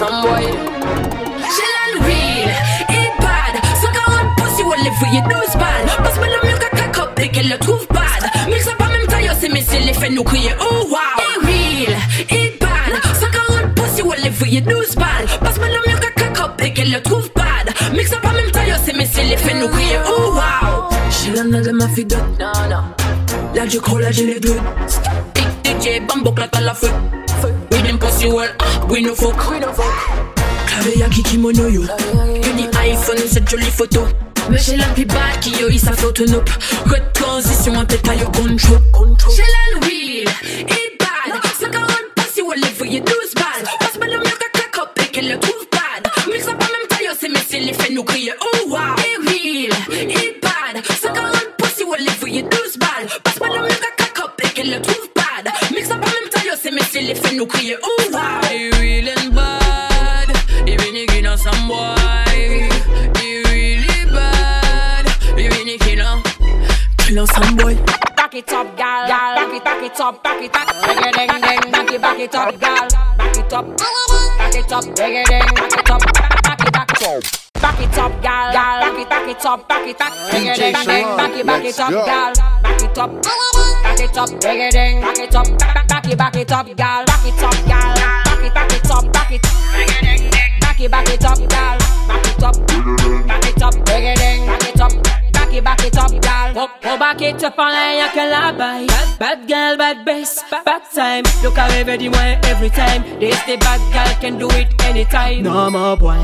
Some 0.08 0.23
boy. 0.23 0.44
Shelan 1.54 1.92
real, 2.06 2.50
it 2.99 3.12
bad. 3.25 3.54
Sans 3.80 3.92
40 3.92 4.37
pussy 4.37 4.62
ou 4.62 4.73
les 4.84 4.90
fouiller 4.92 5.23
12 5.23 5.56
balles 5.56 5.87
Passe-moi 6.02 6.26
le 6.26 6.49
mieux 6.49 6.58
qu'à 6.58 6.70
cacope 6.70 7.18
et 7.20 7.28
qu'elle 7.30 7.49
le 7.49 7.58
trouve 7.58 7.87
bad. 7.88 8.23
Mais 8.49 8.58
ça 8.61 8.73
pas 8.78 8.88
même 8.88 9.06
taille, 9.06 9.30
c'est 9.40 9.49
mais 9.49 9.64
c'est 9.66 9.80
l'effet 9.80 10.11
nous 10.11 10.25
crier 10.25 10.52
Oh 10.61 10.87
wow. 10.90 10.99
It 11.18 11.46
real, 11.46 11.96
it 12.30 12.61
bad. 12.61 12.92
Sans 13.20 13.30
40 13.30 13.75
pussy 13.75 14.02
ou 14.02 14.12
les 14.23 14.30
fouiller 14.30 14.61
12 14.61 14.96
balles 14.96 15.26
Passe-moi 15.40 15.68
le 15.68 15.90
mieux 15.90 15.99
qu'à 15.99 16.11
cacope 16.11 16.61
et 16.62 16.73
qu'elle 16.73 16.92
le 16.92 17.00
trouve 17.02 17.30
bad. 17.34 17.75
Mais 17.94 18.04
ça 18.04 18.16
pas 18.18 18.32
même 18.32 18.50
taille, 18.50 18.75
c'est 18.84 18.96
mais 18.96 19.08
c'est 19.11 19.25
l'effet 19.25 19.54
nous 19.54 19.68
crier 19.68 19.99
Oh 20.06 20.34
wow. 20.34 20.88
Shelan 21.11 21.44
n'a 21.44 21.73
ma 21.73 21.88
fille 21.88 22.04
de 22.06 22.16
Non, 22.16 22.52
non. 22.70 22.84
Là 23.54 23.62
je 23.68 23.78
crois 23.78 24.00
là 24.00 24.11
j'ai 24.11 24.26
les 24.26 24.40
deux 24.40 24.58
DJ, 25.64 26.00
bambo 26.06 26.32
claque 26.32 26.56
à 26.56 26.61
la 26.61 26.75
feu. 26.75 26.90
Pussy 28.04 28.28
well, 28.28 28.52
we 28.88 29.00
no 29.00 29.14
fuck. 29.14 29.50
We 29.50 29.61
no 29.61 29.73
fuck. 29.73 29.94
Qui 31.11 31.23
kimono 31.23 31.68
yo 31.68 31.82
Uni 32.50 32.68
iPhone, 32.82 33.18
cette 33.28 33.49
jolie 33.49 33.70
photo. 33.70 34.06
Mais 34.50 34.58
j'ai 34.58 34.76
la 34.76 34.87
plus 34.87 35.06
bad 35.06 35.40
qui 35.40 35.50
yo, 35.61 35.68
il 35.70 35.80
sa 35.80 35.92
photo 35.92 36.25
nope. 36.26 36.50
Red 36.87 37.12
transition 37.14 37.84
tête 37.87 38.06
à 38.08 38.14
yo 38.14 38.26
control. 38.26 38.80
J'ai 39.34 39.42
la 39.42 39.87
real, 39.87 40.28
it 40.68 40.99
bad. 40.99 41.40
50 41.58 41.82
pussy 42.16 42.42
ou 42.42 42.52
les 42.52 42.68
fouiller 42.68 43.00
12 43.00 43.16
balles 43.34 43.64
Passe-moi 43.81 44.07
le 44.07 44.18
mieux 44.18 44.37
qu'à 44.38 44.61
cacope 44.61 44.98
et 45.02 45.09
qu'elle 45.11 45.31
le 45.31 45.38
trouve 45.38 45.66
bad. 45.72 46.11
Mais 46.31 46.40
ça 46.40 46.52
pas 46.52 46.66
même 46.66 46.88
taille, 46.88 47.09
c'est 47.18 47.29
mais 47.29 47.40
c'est 47.48 47.61
l'effet 47.61 47.92
nous 47.92 48.05
crier 48.05 48.33
Oh 48.40 48.54
it, 72.24 72.32
back 72.32 72.54
it 72.54 72.54
up, 72.54 72.60
gal. 72.60 72.88
Back 73.18 73.37
it 73.37 73.52
up. 73.52 73.78
Back 74.38 74.54
it 74.54 74.72
up, 74.72 74.84
bigger 74.96 75.24
ding. 75.24 75.54
Back 75.54 75.72
it 75.72 75.90
up. 75.90 76.00
Back 76.42 76.60
it, 76.66 76.72
back 76.72 76.90
it 76.90 77.02
up. 77.02 77.22
Back 77.60 77.80
it 77.80 77.98
up, 77.98 78.22
gal. 78.22 78.52
Back 78.52 78.98
it, 78.98 79.08
back 79.08 79.28
it 79.28 79.46
up, 79.46 79.68
back 79.68 79.88
it. 79.88 79.98
Bigger 80.32 80.52
DJ 80.52 80.56
ding 80.56 80.87
ding. 80.87 81.16
Back 81.16 81.37
it, 81.37 81.46
back 81.46 81.64
it 81.64 81.80
up, 81.80 81.90
gal. 81.90 82.32
Back 82.62 82.82
it 82.82 82.98
up. 82.98 83.22
Back 83.22 84.00
it 84.00 84.18
up, 84.18 84.30
bigger 84.40 84.70
ding. 84.70 85.00
Back 85.00 85.18
it 85.18 85.34
up. 85.34 85.58
Back 85.58 85.88
back 85.88 86.08
it, 86.08 86.18
back 86.18 86.37
it 86.37 86.52
up, 86.52 86.76
gal. 86.76 87.04
Back 87.04 87.26
it 87.26 87.42
up, 87.42 87.66
gal. 87.66 87.94
Back 87.94 88.44
it, 88.44 88.54
back 88.54 88.72
it 88.72 88.90
up, 88.90 89.12
back 89.12 89.32
it. 89.32 89.42
Ding 89.42 90.18
ding. 90.18 90.30
Back 90.60 90.80
it, 90.80 90.90
back 90.90 91.08
it 91.08 91.24
up, 91.24 91.38
gal. 91.48 91.78
Back 92.08 92.26
it 92.26 92.42
up. 92.42 92.66
Back 93.26 93.44
it 93.48 93.62
up, 93.62 93.84
Go, 96.64 96.70
go 96.81 96.96
back 96.96 97.20
it 97.20 97.44
up 97.44 97.59
en 97.59 97.68
l'air, 97.68 97.94
y'a 97.98 98.09
que 98.09 98.31
la 98.31 98.50
baille. 98.53 98.87
Bad, 98.87 99.18
bad 99.18 99.38
girl, 99.46 99.77
bad 99.77 100.05
bass, 100.07 100.42
bad 100.64 100.81
time. 100.94 101.22
Look 101.42 101.59
how 101.59 101.68
ready 101.68 102.09
moi 102.09 102.38
every 102.44 102.70
time. 102.70 103.03
This 103.20 103.38
the 103.44 103.59
bad 103.59 103.81
girl 103.92 104.16
can 104.18 104.38
do 104.38 104.48
it 104.57 104.68
anytime. 104.83 105.42
Non, 105.42 105.70
mon 105.70 105.94
boy, 105.96 106.16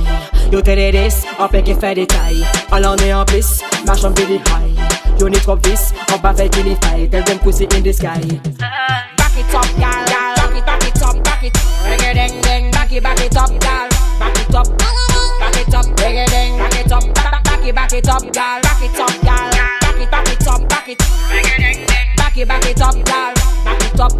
yo 0.50 0.62
te 0.62 0.70
de 0.70 0.92
this, 0.92 1.26
on 1.38 1.46
fait 1.48 1.62
qu'il 1.62 1.76
fait 1.78 1.94
des 1.94 2.06
tailles. 2.06 2.46
On 2.72 2.82
en 2.82 2.96
est 2.96 3.12
en 3.12 3.26
plus, 3.26 3.60
marche 3.84 4.02
en 4.04 4.12
billy 4.12 4.40
high. 4.46 5.20
You 5.20 5.28
need 5.28 5.42
trop 5.42 5.56
vis, 5.56 5.92
on 6.10 6.16
va 6.16 6.32
faire 6.32 6.48
qu'il 6.48 6.74
fight. 6.76 7.10
Tell 7.10 7.22
them 7.24 7.38
pussy 7.40 7.64
in 7.76 7.82
the 7.82 7.92
sky. 7.92 8.40
Back 9.18 9.36
it 9.36 9.54
up, 9.54 9.66
gal, 9.78 10.04
gal. 10.06 10.34
Back 10.36 10.56
it, 10.56 10.64
back 10.64 10.88
it 10.88 11.02
up, 11.02 11.22
back 11.22 11.44
it. 11.44 11.52
Bigger 11.84 12.14
ding 12.14 12.40
ding. 12.40 12.70
Back 12.70 12.92
it, 12.92 13.02
back 13.02 13.20
it 13.20 13.36
up, 13.36 13.50
gal. 13.60 13.88
Back 14.18 14.40
it 14.40 14.54
up. 14.54 14.66
Back 15.38 15.60
it 15.60 15.74
up, 15.74 15.84
bigger 15.96 16.24
ding. 16.30 16.56
Back 16.56 16.80
it 16.80 16.92
up. 16.92 17.14
Back 17.14 17.44
back 17.44 17.66
it, 17.66 17.74
back 17.74 17.92
it 17.92 18.08
up, 18.08 18.22
gal. 18.32 18.60
Back 18.62 18.82
it 18.82 18.98
up, 18.98 19.22
gal. 19.22 19.49
It, 20.00 20.10
back 20.10 20.26
it 20.32 20.48
up, 20.48 20.66
back 20.66 20.88
it. 20.88 20.98
Ding 20.98 21.44
ding. 21.58 21.86
Back 22.16 22.38
it, 22.38 22.48
back 22.48 22.64
it 22.64 22.80
up, 22.80 22.94
gal. 23.04 23.34
Back 23.64 23.84
it 23.84 24.00
up. 24.00 24.12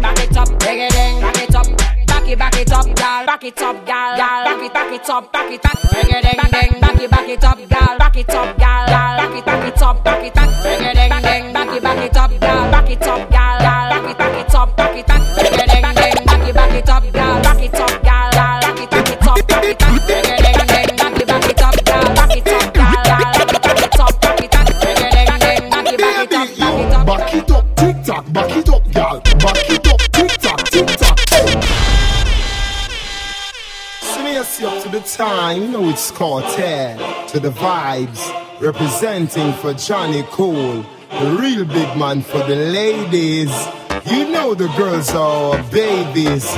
Back 0.00 0.18
it 0.20 0.36
up, 0.36 0.48
bigger 0.60 0.88
ding. 0.94 1.20
Back 1.20 1.42
it 1.42 1.54
up. 1.56 1.66
Back 2.06 2.28
it, 2.28 2.38
back 2.38 2.56
it 2.56 2.72
up, 2.72 2.86
gal. 2.94 3.26
Back 3.26 3.44
it 3.44 3.60
up, 3.60 3.84
gal. 3.84 4.16
Back 4.16 4.62
it, 4.62 4.72
back 4.72 4.92
it 4.92 5.10
up, 5.10 5.32
back 5.32 5.50
it. 5.50 5.62
Bigger 5.62 6.20
ding 6.22 6.38
ding. 6.52 6.80
Back 6.80 7.00
it, 7.00 7.10
back 7.10 7.28
it 7.28 7.44
up, 7.44 7.58
gal. 7.68 7.98
Back 7.98 8.16
it 8.16 8.30
up, 8.30 8.58
gal. 8.58 8.86
Back 8.86 9.34
it, 9.34 9.44
back 9.44 9.66
it 9.66 9.82
up, 9.82 10.04
back 10.04 10.24
it. 10.24 10.34
Bigger 10.62 10.94
ding 10.94 11.22
ding. 11.22 11.52
Back 11.52 11.76
it, 11.76 11.82
back 11.82 11.98
it 11.98 12.16
up, 12.16 12.30
gal. 12.40 12.70
Back 12.70 12.90
it 12.90 13.02
up, 13.02 13.30
gal. 13.30 13.37
Time, 35.18 35.62
you 35.62 35.68
know 35.68 35.88
it's 35.88 36.12
Cartel, 36.12 37.26
to 37.26 37.40
the 37.40 37.50
vibes, 37.50 38.22
representing 38.60 39.52
for 39.54 39.74
Johnny 39.74 40.22
Cole, 40.22 40.84
the 41.10 41.36
real 41.40 41.64
big 41.64 41.96
man 41.98 42.22
for 42.22 42.38
the 42.46 42.54
ladies. 42.54 43.50
You 44.06 44.30
know 44.30 44.54
the 44.54 44.68
girls 44.76 45.10
are 45.10 45.60
babies. 45.72 46.44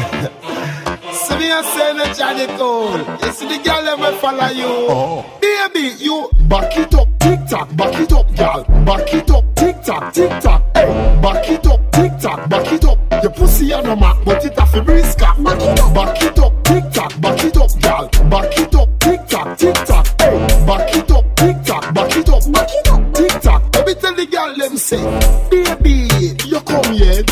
See 1.10 1.38
me 1.38 1.50
as 1.50 1.66
saying 1.72 1.96
the 1.96 2.14
Johnny 2.14 2.46
Cole, 2.58 2.98
you 2.98 3.32
see 3.32 3.48
the 3.48 3.64
girl 3.64 3.96
will 3.96 4.16
follow 4.18 4.48
you. 4.48 4.66
Oh. 4.66 5.24
Baby, 5.40 5.94
you 5.96 6.28
back 6.46 6.76
it 6.76 6.94
up, 6.94 7.08
tick 7.18 7.40
tock, 7.48 7.74
back 7.76 7.98
it 7.98 8.12
up, 8.12 8.34
gal. 8.34 8.64
Back 8.84 9.14
it 9.14 9.30
up, 9.30 9.44
tick 9.56 9.82
tock, 9.82 10.12
tick 10.12 10.38
tock. 10.42 10.62
Hey, 10.74 11.18
back 11.22 11.48
it 11.48 11.66
up, 11.66 11.80
tick 11.92 12.12
tock, 12.20 12.46
back 12.50 12.70
it 12.70 12.84
up. 12.84 12.99
Your 13.22 13.32
pussy 13.32 13.72
on 13.74 13.84
a 13.84 13.94
mat, 13.94 14.16
but 14.24 14.42
it 14.44 14.54
a 14.56 14.82
brisk 14.82 15.18
Back 15.18 15.60
it 15.60 15.80
up, 15.80 15.94
back 15.94 16.22
it 16.22 16.38
up, 16.38 16.64
tick 16.64 16.84
tock, 16.90 17.20
back 17.20 17.44
it 17.44 17.56
up, 17.56 17.70
gal. 17.80 18.08
Back 18.30 18.58
it 18.58 18.74
up, 18.74 18.98
tick 18.98 19.26
tock, 19.28 19.58
tick 19.58 19.74
tock. 19.74 20.06
Hey, 20.20 20.64
back 20.66 20.96
it 20.96 21.10
up, 21.10 21.36
tick 21.36 21.56
tock, 21.64 21.94
back 21.94 22.16
it 22.16 22.28
up, 22.30 22.52
back 22.52 22.68
it 22.70 22.88
up, 22.88 23.14
tick 23.14 23.42
tock. 23.42 23.62
Let 23.74 23.86
me 23.86 23.94
tell 23.94 24.14
the 24.14 24.26
girl 24.26 24.54
them 24.56 24.76
say, 24.78 25.02
baby, 25.50 26.08
you 26.46 26.60
come 26.60 26.94
yet. 26.94 27.26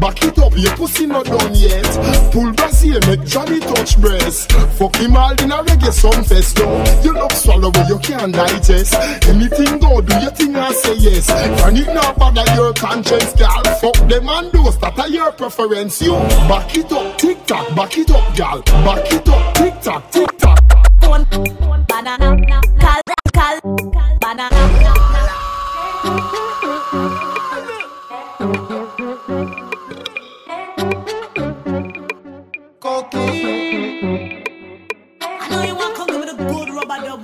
Back 0.00 0.14
back 0.14 0.24
it 0.24 0.38
up, 0.38 0.52
your 0.56 0.76
pussy 0.76 1.06
not 1.06 1.24
done 1.24 1.54
yet. 1.54 1.84
Pull 2.32 2.52
brassiere, 2.52 3.00
make 3.06 3.24
Johnny 3.24 3.60
touch 3.60 4.00
breast. 4.00 4.52
Fuck 4.76 4.96
him 4.96 5.16
all 5.16 5.32
in 5.32 5.52
a 5.52 5.62
reggae 5.62 5.92
some 5.92 6.24
fest 6.24 6.56
though. 6.56 6.84
You 7.02 7.12
look 7.12 7.29
swallow 7.70 7.72
but 7.72 7.88
you 7.88 7.98
can't 7.98 8.32
digest. 8.32 8.94
Anything 9.28 9.78
go, 9.78 10.00
do 10.00 10.20
your 10.20 10.30
thing 10.30 10.54
and 10.54 10.74
say 10.74 10.94
yes. 10.94 11.30
And 11.30 11.78
it 11.78 11.86
not 11.94 12.18
bother 12.18 12.44
your 12.54 12.72
conscience, 12.74 13.34
girl. 13.34 13.62
Fuck 13.80 14.08
them 14.08 14.28
and 14.28 14.52
those 14.52 14.78
that 14.78 14.98
are 14.98 15.08
your 15.08 15.32
preference. 15.32 16.02
You 16.02 16.12
back 16.48 16.76
it 16.76 16.92
up, 16.92 17.18
tick 17.18 17.46
tock, 17.46 17.74
back 17.74 17.96
it 17.98 18.10
up, 18.10 18.36
girl. 18.36 18.62
Back 18.62 19.12
it 19.12 19.28
up, 19.28 19.54
tick 19.54 19.80
tock, 19.80 20.10
tick 20.10 20.38
tock. 20.38 21.59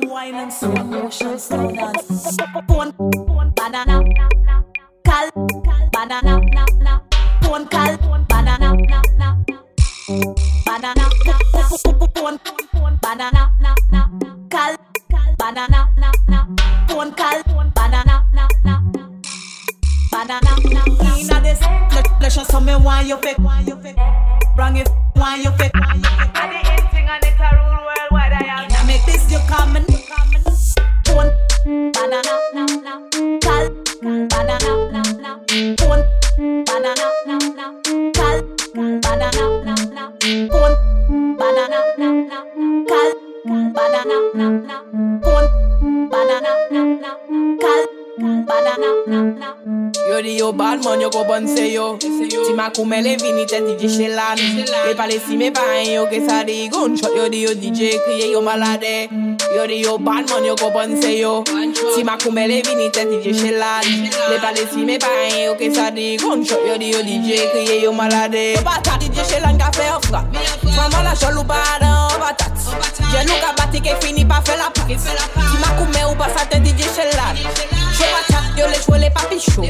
Wine 0.03 0.35
and 0.35 0.53
slow 0.53 0.73
motion 0.85 1.39
slow 1.39 1.71
dance. 1.73 2.37
One, 2.67 2.93
banana, 3.57 4.03
cal, 5.05 5.31
banana, 5.93 6.41
one 7.49 7.67
cal, 7.69 7.97
banana, 7.99 8.75
banana, 10.67 10.67
one, 10.67 12.41
banana, 13.03 13.53
cal, 14.51 14.77
banana, 15.39 15.89
one 16.95 17.13
cal, 17.15 17.43
banana, 17.75 18.25
banana. 20.13 20.51
Inna 21.19 21.41
this, 21.41 21.61
let 21.61 22.21
let 22.21 22.33
show 22.33 22.43
some 22.45 22.65
me 22.65 22.73
why 22.75 23.03
you 23.03 23.17
fake, 23.19 23.39
why 23.39 23.61
you 23.61 23.77
fake, 23.81 23.97
bring 24.57 24.77
it, 24.77 24.89
why 25.15 25.37
you 25.37 25.51
fake, 25.53 25.73
Yo 50.09 50.23
di 50.23 50.39
yo 50.39 50.53
bad 50.53 50.83
man, 50.85 51.01
yo 51.01 51.11
go 51.11 51.25
bon 51.25 51.47
se 51.47 51.73
yo. 51.73 51.99
Ti 51.99 52.53
ma 52.55 52.71
koume 52.71 53.03
le 53.03 53.17
vini 53.17 53.45
te 53.47 53.61
DJ 53.61 53.89
Shelan. 53.89 54.39
E 54.39 54.89
le 54.89 54.95
pale 54.95 55.19
si 55.19 55.37
me 55.37 55.51
paen 55.51 55.93
yo 55.93 56.07
ke 56.07 56.27
sa 56.27 56.43
di 56.45 56.69
Gunshot 56.69 57.15
yo 57.17 57.29
di 57.29 57.43
yo 57.43 57.55
DJ 57.55 57.99
kriye 58.05 58.31
yo 58.31 58.41
malade. 58.41 59.09
Yo 59.55 59.67
di 59.67 59.83
yo 59.83 59.99
bad 59.99 60.31
man, 60.31 60.45
yo 60.45 60.55
go 60.57 60.71
bon 60.71 60.97
se 61.03 61.19
yo. 61.19 61.43
Ti 61.45 62.05
ma 62.05 62.17
koume 62.17 62.47
le 62.49 62.63
vini 62.63 62.91
te 62.91 63.05
DJ 63.05 63.35
Shelan. 63.35 63.85
Le 64.31 64.39
pale 64.41 64.67
si 64.71 64.85
me 64.85 64.99
paen 64.99 65.45
yo 65.45 65.55
ke 65.55 65.75
sa 65.75 65.91
di 65.91 66.17
Gunshot 66.17 66.67
yo 66.67 66.79
di 66.79 66.91
yo 66.91 67.03
DJ 67.03 67.51
kriye 67.53 67.83
yo 67.83 67.93
malade. 67.93 68.55
Yo 68.55 68.63
bata 68.63 68.97
DJ 68.99 69.21
Shelan 69.29 69.59
ka 69.59 69.71
fe 69.73 69.91
ofra 69.91 70.25
Maman 70.77 71.05
la 71.05 71.15
chol 71.15 71.37
ou 71.39 71.45
badan, 71.45 72.09
obatat 72.17 72.53
batat 73.17 73.23
Je 73.23 73.25
nou 73.25 73.41
ka 73.41 73.53
bati 73.57 73.81
ke 73.81 73.97
fini 74.03 74.25
pa 74.25 74.41
fe 74.45 74.57
la 74.57 74.71
pat 74.71 74.87
Ti 74.87 75.57
ma 75.61 75.69
koume 75.79 76.05
ou 76.11 76.17
pa 76.17 76.29
sa 76.37 76.45
te 76.47 76.61
DJ 76.61 76.85
Shelan 76.95 77.37
Yo 77.97 78.07
bata 78.13 78.43
yo 78.57 78.67
le 78.69 78.75
jouer 78.85 78.99
les 78.99 79.11
papis 79.11 79.41
chauds. 79.41 79.65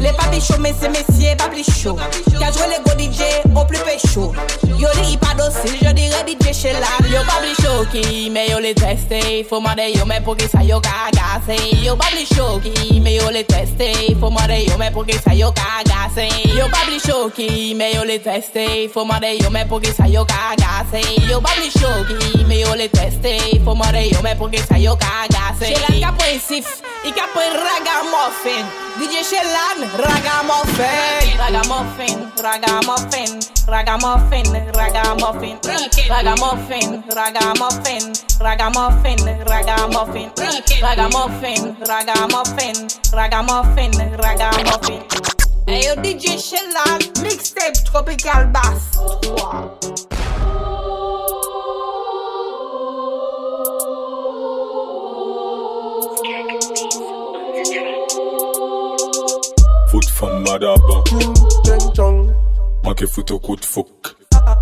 Les 0.00 0.12
papis 0.12 0.40
chauds 0.40 0.60
mais 0.60 0.74
c'est 0.78 0.88
messieurs 0.88 1.36
papis 1.36 1.64
chauds. 1.64 1.96
Qu'a 2.38 2.50
joué 2.52 2.66
les 2.68 2.82
go 2.84 2.92
DJ 2.98 3.22
au 3.54 3.64
plus 3.64 3.78
pécho. 3.78 4.32
Yo 4.78 4.88
di 5.02 5.16
pas 5.16 5.34
docile, 5.36 5.78
je 5.82 5.92
dirais 5.92 6.24
DJ 6.26 6.54
Shelan 6.54 7.10
Yo 7.10 7.20
papis 7.26 7.62
chaud 7.62 7.86
qui 7.90 8.30
mais 8.30 8.48
yo 8.50 8.58
les 8.58 8.74
testé 8.74 9.46
Faut 9.48 9.60
demander 9.60 9.92
yo 9.94 10.04
mais 10.06 10.20
pour 10.20 10.36
qui 10.36 10.48
ça 10.48 10.62
yo 10.62 10.80
cagassé 10.80 11.76
Yo 11.84 11.96
papis 11.96 12.26
chaud 12.34 12.60
qui 12.62 13.00
mais 13.00 13.16
yo 13.16 13.30
les 13.30 13.44
testé 13.44 14.16
Faut 14.18 14.28
demander 14.28 14.66
yo 14.68 14.76
mais 14.78 14.90
pour 14.90 15.06
qui 15.06 15.18
ça 15.18 15.34
yo 15.34 15.52
cagassé 15.52 16.28
Yo 16.56 16.66
papis 16.68 17.00
chaud 17.06 17.30
qui 17.34 17.74
mais 17.74 17.94
yo 17.94 18.04
les 18.04 18.20
testé 18.20 18.90
Faut 18.92 19.02
demander 19.02 19.38
yo 19.40 19.50
mais 19.50 19.66
pour 19.66 19.80
qui 19.80 19.90
ça 19.92 20.06
yo 20.06 20.24
cagassé 20.24 21.06
Yo 21.28 21.40
papis 21.40 21.78
chaud 21.78 22.04
qui 22.08 22.44
mais 22.44 22.60
yo 22.60 22.74
les 22.74 22.88
testé 22.92 23.60
Faut 23.64 23.74
mais 23.74 24.34
pour 24.36 24.50
qui 24.50 24.58
ça 24.58 24.78
yo 24.78 24.96
cagassé 24.96 25.74
Shelan 25.74 26.00
ka 26.00 26.12
poisif, 26.12 26.66
i 27.04 27.12
ka 27.12 27.26
poin 27.32 27.52
ragamuffin. 27.52 28.64
DJ 28.98 29.22
Shelan, 29.22 29.78
ragamuffin. 30.00 31.36
Ragamuffin, 31.38 32.16
ragamuffin 32.42 33.38
Ragamuffin, 33.68 34.46
ragamuffin. 34.74 35.58
Ragamuffin, 36.08 37.02
ragamuffin 37.14 38.12
Ragamuffin, 38.40 39.18
ragamuffin. 39.46 40.30
Ragamuffin, 40.80 41.76
ragamuffin 41.86 42.76
Ragamuffin, 43.12 43.92
ragamuffin. 44.16 45.02
Hey 45.66 45.84
yo 45.86 45.94
DJ 46.02 46.38
Shelan, 46.40 47.00
mixtape 47.22 47.84
Tropikal 47.84 48.50
Bass 48.50 48.96
Foot 59.90 60.08
from 60.10 60.44
Madaba. 60.44 61.02
Manqué 62.84 63.06
foot 63.08 63.30
au 63.32 63.38
coup 63.40 63.56
de 63.56 63.64
fouc. 63.64 63.88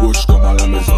Bouge 0.00 0.26
comme 0.26 0.42
à 0.42 0.54
la 0.54 0.66
maison. 0.66 0.92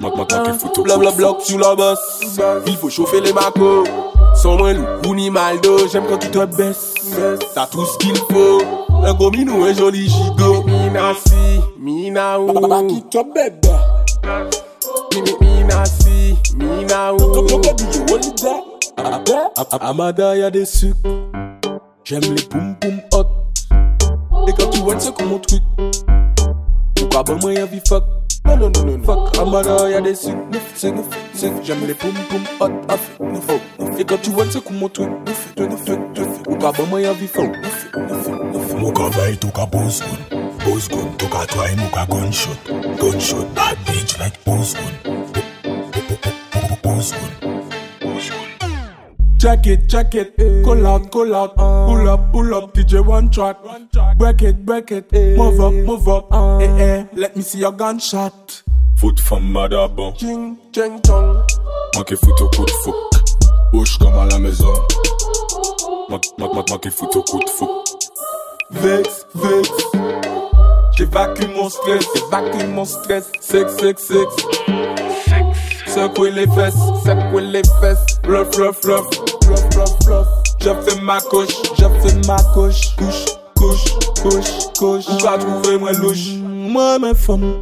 Manqué 0.00 0.52
foot 0.60 0.78
au 0.78 0.82
Blablabla 0.84 1.34
sur 1.40 1.58
la 1.58 1.74
basse. 1.74 2.20
Il 2.66 2.76
faut 2.76 2.88
chauffer 2.88 3.20
les 3.20 3.32
macos. 3.32 3.88
Sans 4.36 4.56
moins 4.56 4.74
loup 4.74 5.14
ni 5.14 5.28
maldo. 5.28 5.88
J'aime 5.90 6.04
quand 6.08 6.18
tu 6.18 6.30
te 6.30 6.44
baisses. 6.44 6.94
T'as 7.52 7.66
tout 7.66 7.84
ce 7.84 7.98
qu'il 7.98 8.16
faut. 8.16 8.62
Un 9.04 9.14
gros 9.14 9.32
minou, 9.32 9.64
un 9.64 9.74
joli 9.74 10.08
gigot. 10.08 10.62
Mina 10.62 11.14
si, 11.26 11.60
mina 11.80 12.38
ou. 12.38 12.86
Qui 12.86 13.02
te 13.02 13.18
bébé. 13.34 13.70
Mina 15.40 15.84
si, 15.84 16.36
mina 16.56 17.12
ou. 17.12 17.60
Amada 19.80 20.36
y'a 20.36 20.50
des 20.50 20.64
sucres. 20.64 21.41
J'aime 22.04 22.22
les 22.34 22.42
poum 22.42 22.74
poum 22.80 23.00
hot. 23.12 23.26
Et 24.48 24.52
quand 24.58 24.70
tu 24.70 24.80
vois 24.80 24.98
c'est 24.98 25.14
comme 25.14 25.28
mon 25.28 25.38
truc. 25.38 25.62
Pourquoi 26.96 27.22
bon 27.22 27.38
moi 27.40 27.52
vie 27.52 27.80
fuck? 27.86 28.02
Non, 28.44 28.56
non, 28.56 28.70
non, 28.70 28.84
non. 28.84 29.04
Fuck, 29.04 29.38
Amada 29.38 29.88
y'a 29.88 30.00
des 30.00 30.16
sucres. 30.16 30.36
C'est 30.74 30.92
J'aime 31.62 31.86
les 31.86 31.94
poum 31.94 32.12
poum 32.28 32.42
hot. 32.60 32.72
Off. 32.92 33.18
Et 33.98 34.04
quand 34.04 34.20
tu 34.20 34.30
vois 34.30 34.46
c'est 34.50 34.64
comme 34.64 34.78
mon 34.78 34.88
truc. 34.88 35.10
Pourquoi 36.44 36.72
bon 36.72 36.86
moi 36.86 37.00
vie 37.00 37.28
fuck? 37.28 37.52
Muka 38.80 39.08
vai 39.10 39.36
toka 39.36 39.66
boss 39.66 40.00
gun 40.00 40.40
Boss 40.64 40.88
gun 40.88 41.06
toka 41.18 41.46
try 41.46 41.76
muka 41.76 42.04
gunshot 42.06 42.58
Gunshot 42.98 43.46
bad 43.54 43.76
bitch 43.86 44.18
like 44.18 44.44
boss 44.44 44.74
gun 44.74 45.31
Check 49.42 49.66
it, 49.66 49.88
check 49.88 50.14
it, 50.14 50.36
call 50.64 50.86
out, 50.86 51.10
call 51.10 51.34
out, 51.34 51.56
pull 51.56 52.08
up, 52.08 52.30
pull 52.30 52.54
up, 52.54 52.72
DJ 52.74 53.04
one 53.04 53.28
track, 53.28 53.56
break 54.16 54.40
it, 54.40 54.64
break 54.64 54.92
it, 54.92 55.12
move 55.12 55.60
up, 55.60 55.72
move 55.72 56.08
up, 56.08 56.28
eh 56.62 56.66
eh, 56.78 57.04
let 57.14 57.34
me 57.34 57.42
see 57.42 57.58
your 57.58 57.72
gunshot. 57.72 58.62
Foot 58.98 59.18
from 59.18 59.52
Madaba. 59.52 60.16
Ching, 60.16 60.56
ching, 60.70 61.02
chong. 61.02 61.44
Manqué 61.96 62.14
foot 62.14 62.40
au 62.40 62.48
coup 62.50 62.64
de 62.64 62.70
fouc. 62.84 62.94
Bouge 63.72 63.98
comme 63.98 64.14
à 64.14 64.26
la 64.26 64.38
maison. 64.38 64.72
Manqué 66.38 66.90
foot 66.90 67.16
au 67.16 67.22
coup 67.22 67.40
de 67.40 67.50
fouc. 67.50 67.68
Vex, 68.70 69.26
vex. 69.34 69.70
J'évacue 70.96 71.48
mon 71.48 71.68
stress, 71.68 72.06
j'évacue 72.14 72.64
mon 72.68 72.84
stress. 72.84 73.32
Sex, 73.40 73.76
sex, 73.76 74.04
sex. 74.04 74.71
Secouer 75.94 76.30
les 76.30 76.46
fesses, 76.46 76.74
secouer 77.04 77.42
les 77.42 77.62
fesses. 77.82 78.18
Bluff, 78.22 78.48
bluff, 78.56 78.80
bluff, 78.80 79.04
bluff, 79.42 79.68
bluff, 79.68 79.98
bluff. 80.06 80.26
J'fais 80.58 81.00
ma 81.02 81.20
coche, 81.20 81.54
j'fais 81.76 82.26
ma 82.26 82.36
coche. 82.54 82.96
Couche, 82.96 83.24
couche, 83.54 83.84
couche, 84.22 84.72
couche. 84.78 85.04
Ou 85.08 85.22
pas 85.22 85.36
trouver 85.36 85.78
moi 85.78 85.92
louche. 85.92 86.36
Moi, 86.40 86.98
mes 86.98 87.14
femmes. 87.14 87.56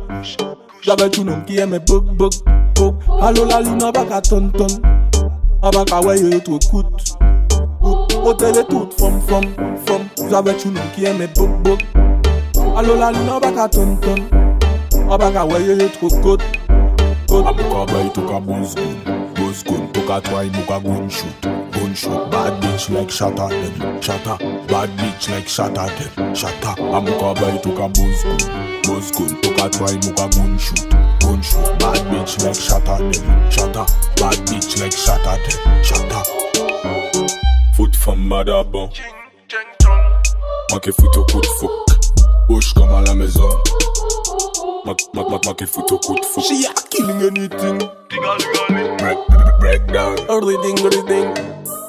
J'avais 0.83 1.11
tout 1.11 1.25
nom 1.25 1.41
qui 1.45 1.59
aimait 1.59 1.81
bug, 1.81 2.05
bug, 2.05 2.33
bug. 2.77 2.95
Allô, 3.21 3.45
la 3.47 3.63
lune, 3.63 3.83
en 3.83 3.91
bas 3.91 4.07
à 4.13 4.21
ton 4.21 4.49
ton. 4.51 4.67
En 5.63 5.71
bas 5.71 5.85
à 5.91 6.01
ouais, 6.01 6.21
y'a 6.21 6.39
trop 6.39 6.61
coûte. 6.71 7.17
Au 7.83 8.35
télé, 8.35 8.63
toute 8.69 8.95
femme, 8.95 9.21
femme, 9.27 9.51
femme. 9.87 10.29
J'avais 10.31 10.55
tout 10.55 10.71
nom 10.71 10.81
qui 10.95 11.05
aimait 11.05 11.29
bug, 11.37 11.51
bug. 11.65 11.83
Allô, 12.77 12.95
la 12.95 13.11
lune, 13.11 13.29
en 13.29 13.41
bas 13.41 13.65
à 13.65 13.69
ton 13.69 13.97
ton. 13.97 14.15
En 15.09 15.19
bas 15.19 15.33
à 15.35 15.45
ouais, 15.47 15.65
y'a 15.65 15.89
trop 15.89 16.09
coûte. 16.23 16.43
Mou 17.31 17.45
ka 17.47 17.85
bay 17.87 18.09
tou 18.11 18.27
ka 18.27 18.41
boz 18.43 18.75
gun 18.75 18.97
Boz 19.39 19.63
gun 19.63 19.87
tou 19.95 20.03
ka 20.03 20.19
tway 20.27 20.51
mou 20.51 20.67
ka 20.67 20.81
gun 20.83 21.07
shoot. 21.09 21.47
Gun 21.71 21.95
shoot 21.95 22.31
Bad 22.33 22.59
bitch 22.63 22.91
like 22.91 23.09
shata 23.09 23.47
dem. 23.49 24.01
Shata 24.03 24.35
Bad 24.67 24.91
bitch 24.99 25.31
like 25.31 25.47
shata 25.47 25.87
dem. 25.95 26.35
Shata 26.35 26.75
A 26.75 27.01
mou 27.01 27.15
ka 27.21 27.31
bay 27.39 27.57
tou 27.63 27.71
ka 27.79 27.87
boz 27.87 28.25
gun 28.27 28.43
Boz 28.83 29.13
gun 29.15 29.31
tou 29.43 29.55
ka 29.55 29.69
tway 29.77 29.95
mou 30.03 30.15
ka 30.19 30.27
gun 30.35 30.59
shoot. 30.59 30.91
Gun 31.23 31.41
shoot 31.41 31.71
Bad 31.79 32.03
bitch 32.11 32.35
like 32.43 32.59
shata 32.59 32.99
dem. 32.99 33.25
Shata 33.49 33.87
Bad 34.19 34.39
bitch 34.51 34.81
like 34.83 34.99
shata 34.99 35.39
dem. 35.47 35.83
Shata. 35.87 36.21
Foot 37.77 37.95
fam 37.95 38.29
mada 38.29 38.65
bon 38.65 38.91
Make 40.73 40.93
foot 40.99 41.17
ou 41.17 41.25
kout 41.31 41.47
fok 41.61 41.95
Bouch 42.49 42.75
kom 42.75 42.91
a 42.91 43.01
la 43.07 43.15
mezon 43.15 43.90
à 44.85 44.95
la 45.15 45.23
maison. 45.23 45.41
Manqué 45.45 45.67
foot 45.67 45.93
au 45.93 45.99
coup 45.99 46.15
de 46.15 46.25
fou. 46.25 46.41
She 46.41 46.67
a 46.67 46.73
killing 46.91 47.23
anything. 47.23 47.79
Break, 48.99 49.19
break 49.61 49.87
down. 49.93 50.17
Everything, 50.29 50.79
everything. 50.79 51.35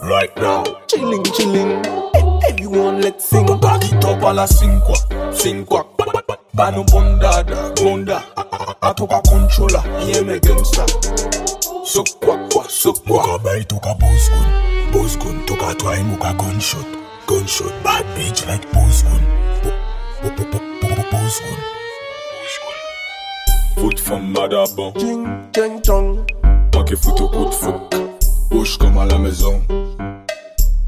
Right 0.04 0.36
now. 0.38 0.64
Chilling, 0.88 1.24
chilling. 1.24 1.82
Everyone 2.48 3.02
let's 3.02 3.30
sing. 3.30 3.46
Back 3.60 3.84
it 3.86 4.04
up 4.06 4.24
à 4.24 4.34
la 4.34 4.48
sing 4.48 4.82
quoi, 4.82 4.98
sing 5.32 5.66
quoi. 5.66 5.86
Banu 6.54 6.84
bondada, 6.92 7.72
bonda. 7.76 8.24
Atoka 8.82 9.22
controller, 9.30 9.84
yeah 10.06 10.22
me 10.22 10.40
gangsta. 10.40 10.86
So 11.86 12.04
quoi 12.20 12.38
quoi, 12.52 12.66
so 12.68 12.94
quoi. 12.94 13.22
Muka 13.22 13.38
buy 13.44 13.64
toka 13.64 13.94
boss 14.00 14.30
gun, 14.30 14.48
boss 14.92 15.16
gun. 15.18 15.46
Toka 15.46 15.76
try 15.76 16.04
muka 16.04 16.34
gunshot, 16.34 16.86
gunshot. 17.28 17.72
Bad 17.84 18.06
bitch 18.16 18.46
like 18.48 18.66
boss 18.74 19.04
gun, 19.04 19.24
boss 21.12 21.40
gun. 21.40 21.81
Foot 23.76 24.00
from 24.00 24.34
Madabon. 24.34 24.94
Ching, 24.98 25.26
ching, 25.54 25.82
chong. 25.82 26.26
Foot 27.02 27.22
au 27.22 27.30
coup 27.30 27.46
de 27.46 27.52
fou. 27.52 27.74
Push 28.50 28.78
comme 28.78 28.98
à 28.98 29.06
la 29.06 29.18
maison. 29.18 29.62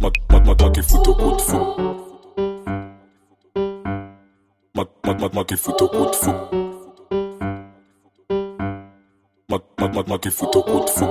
Manqué 0.02 0.82
foot 0.82 1.08
au 1.08 1.16
coup 1.16 1.32
de 1.32 1.42
fou. 1.42 1.66
Manqué 5.34 5.56
foot 5.56 5.82
au 5.82 5.88
coup 5.88 6.06
de 6.06 6.16
fou. 6.16 6.34
Manqué 10.08 10.30
foot 10.30 10.56
au 10.56 10.64
coup 10.64 10.80
de 10.84 10.90
fou. 10.90 11.08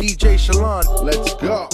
DJ 0.00 0.36
Shalon, 0.38 0.80
let's 1.04 1.36
go. 1.38 1.68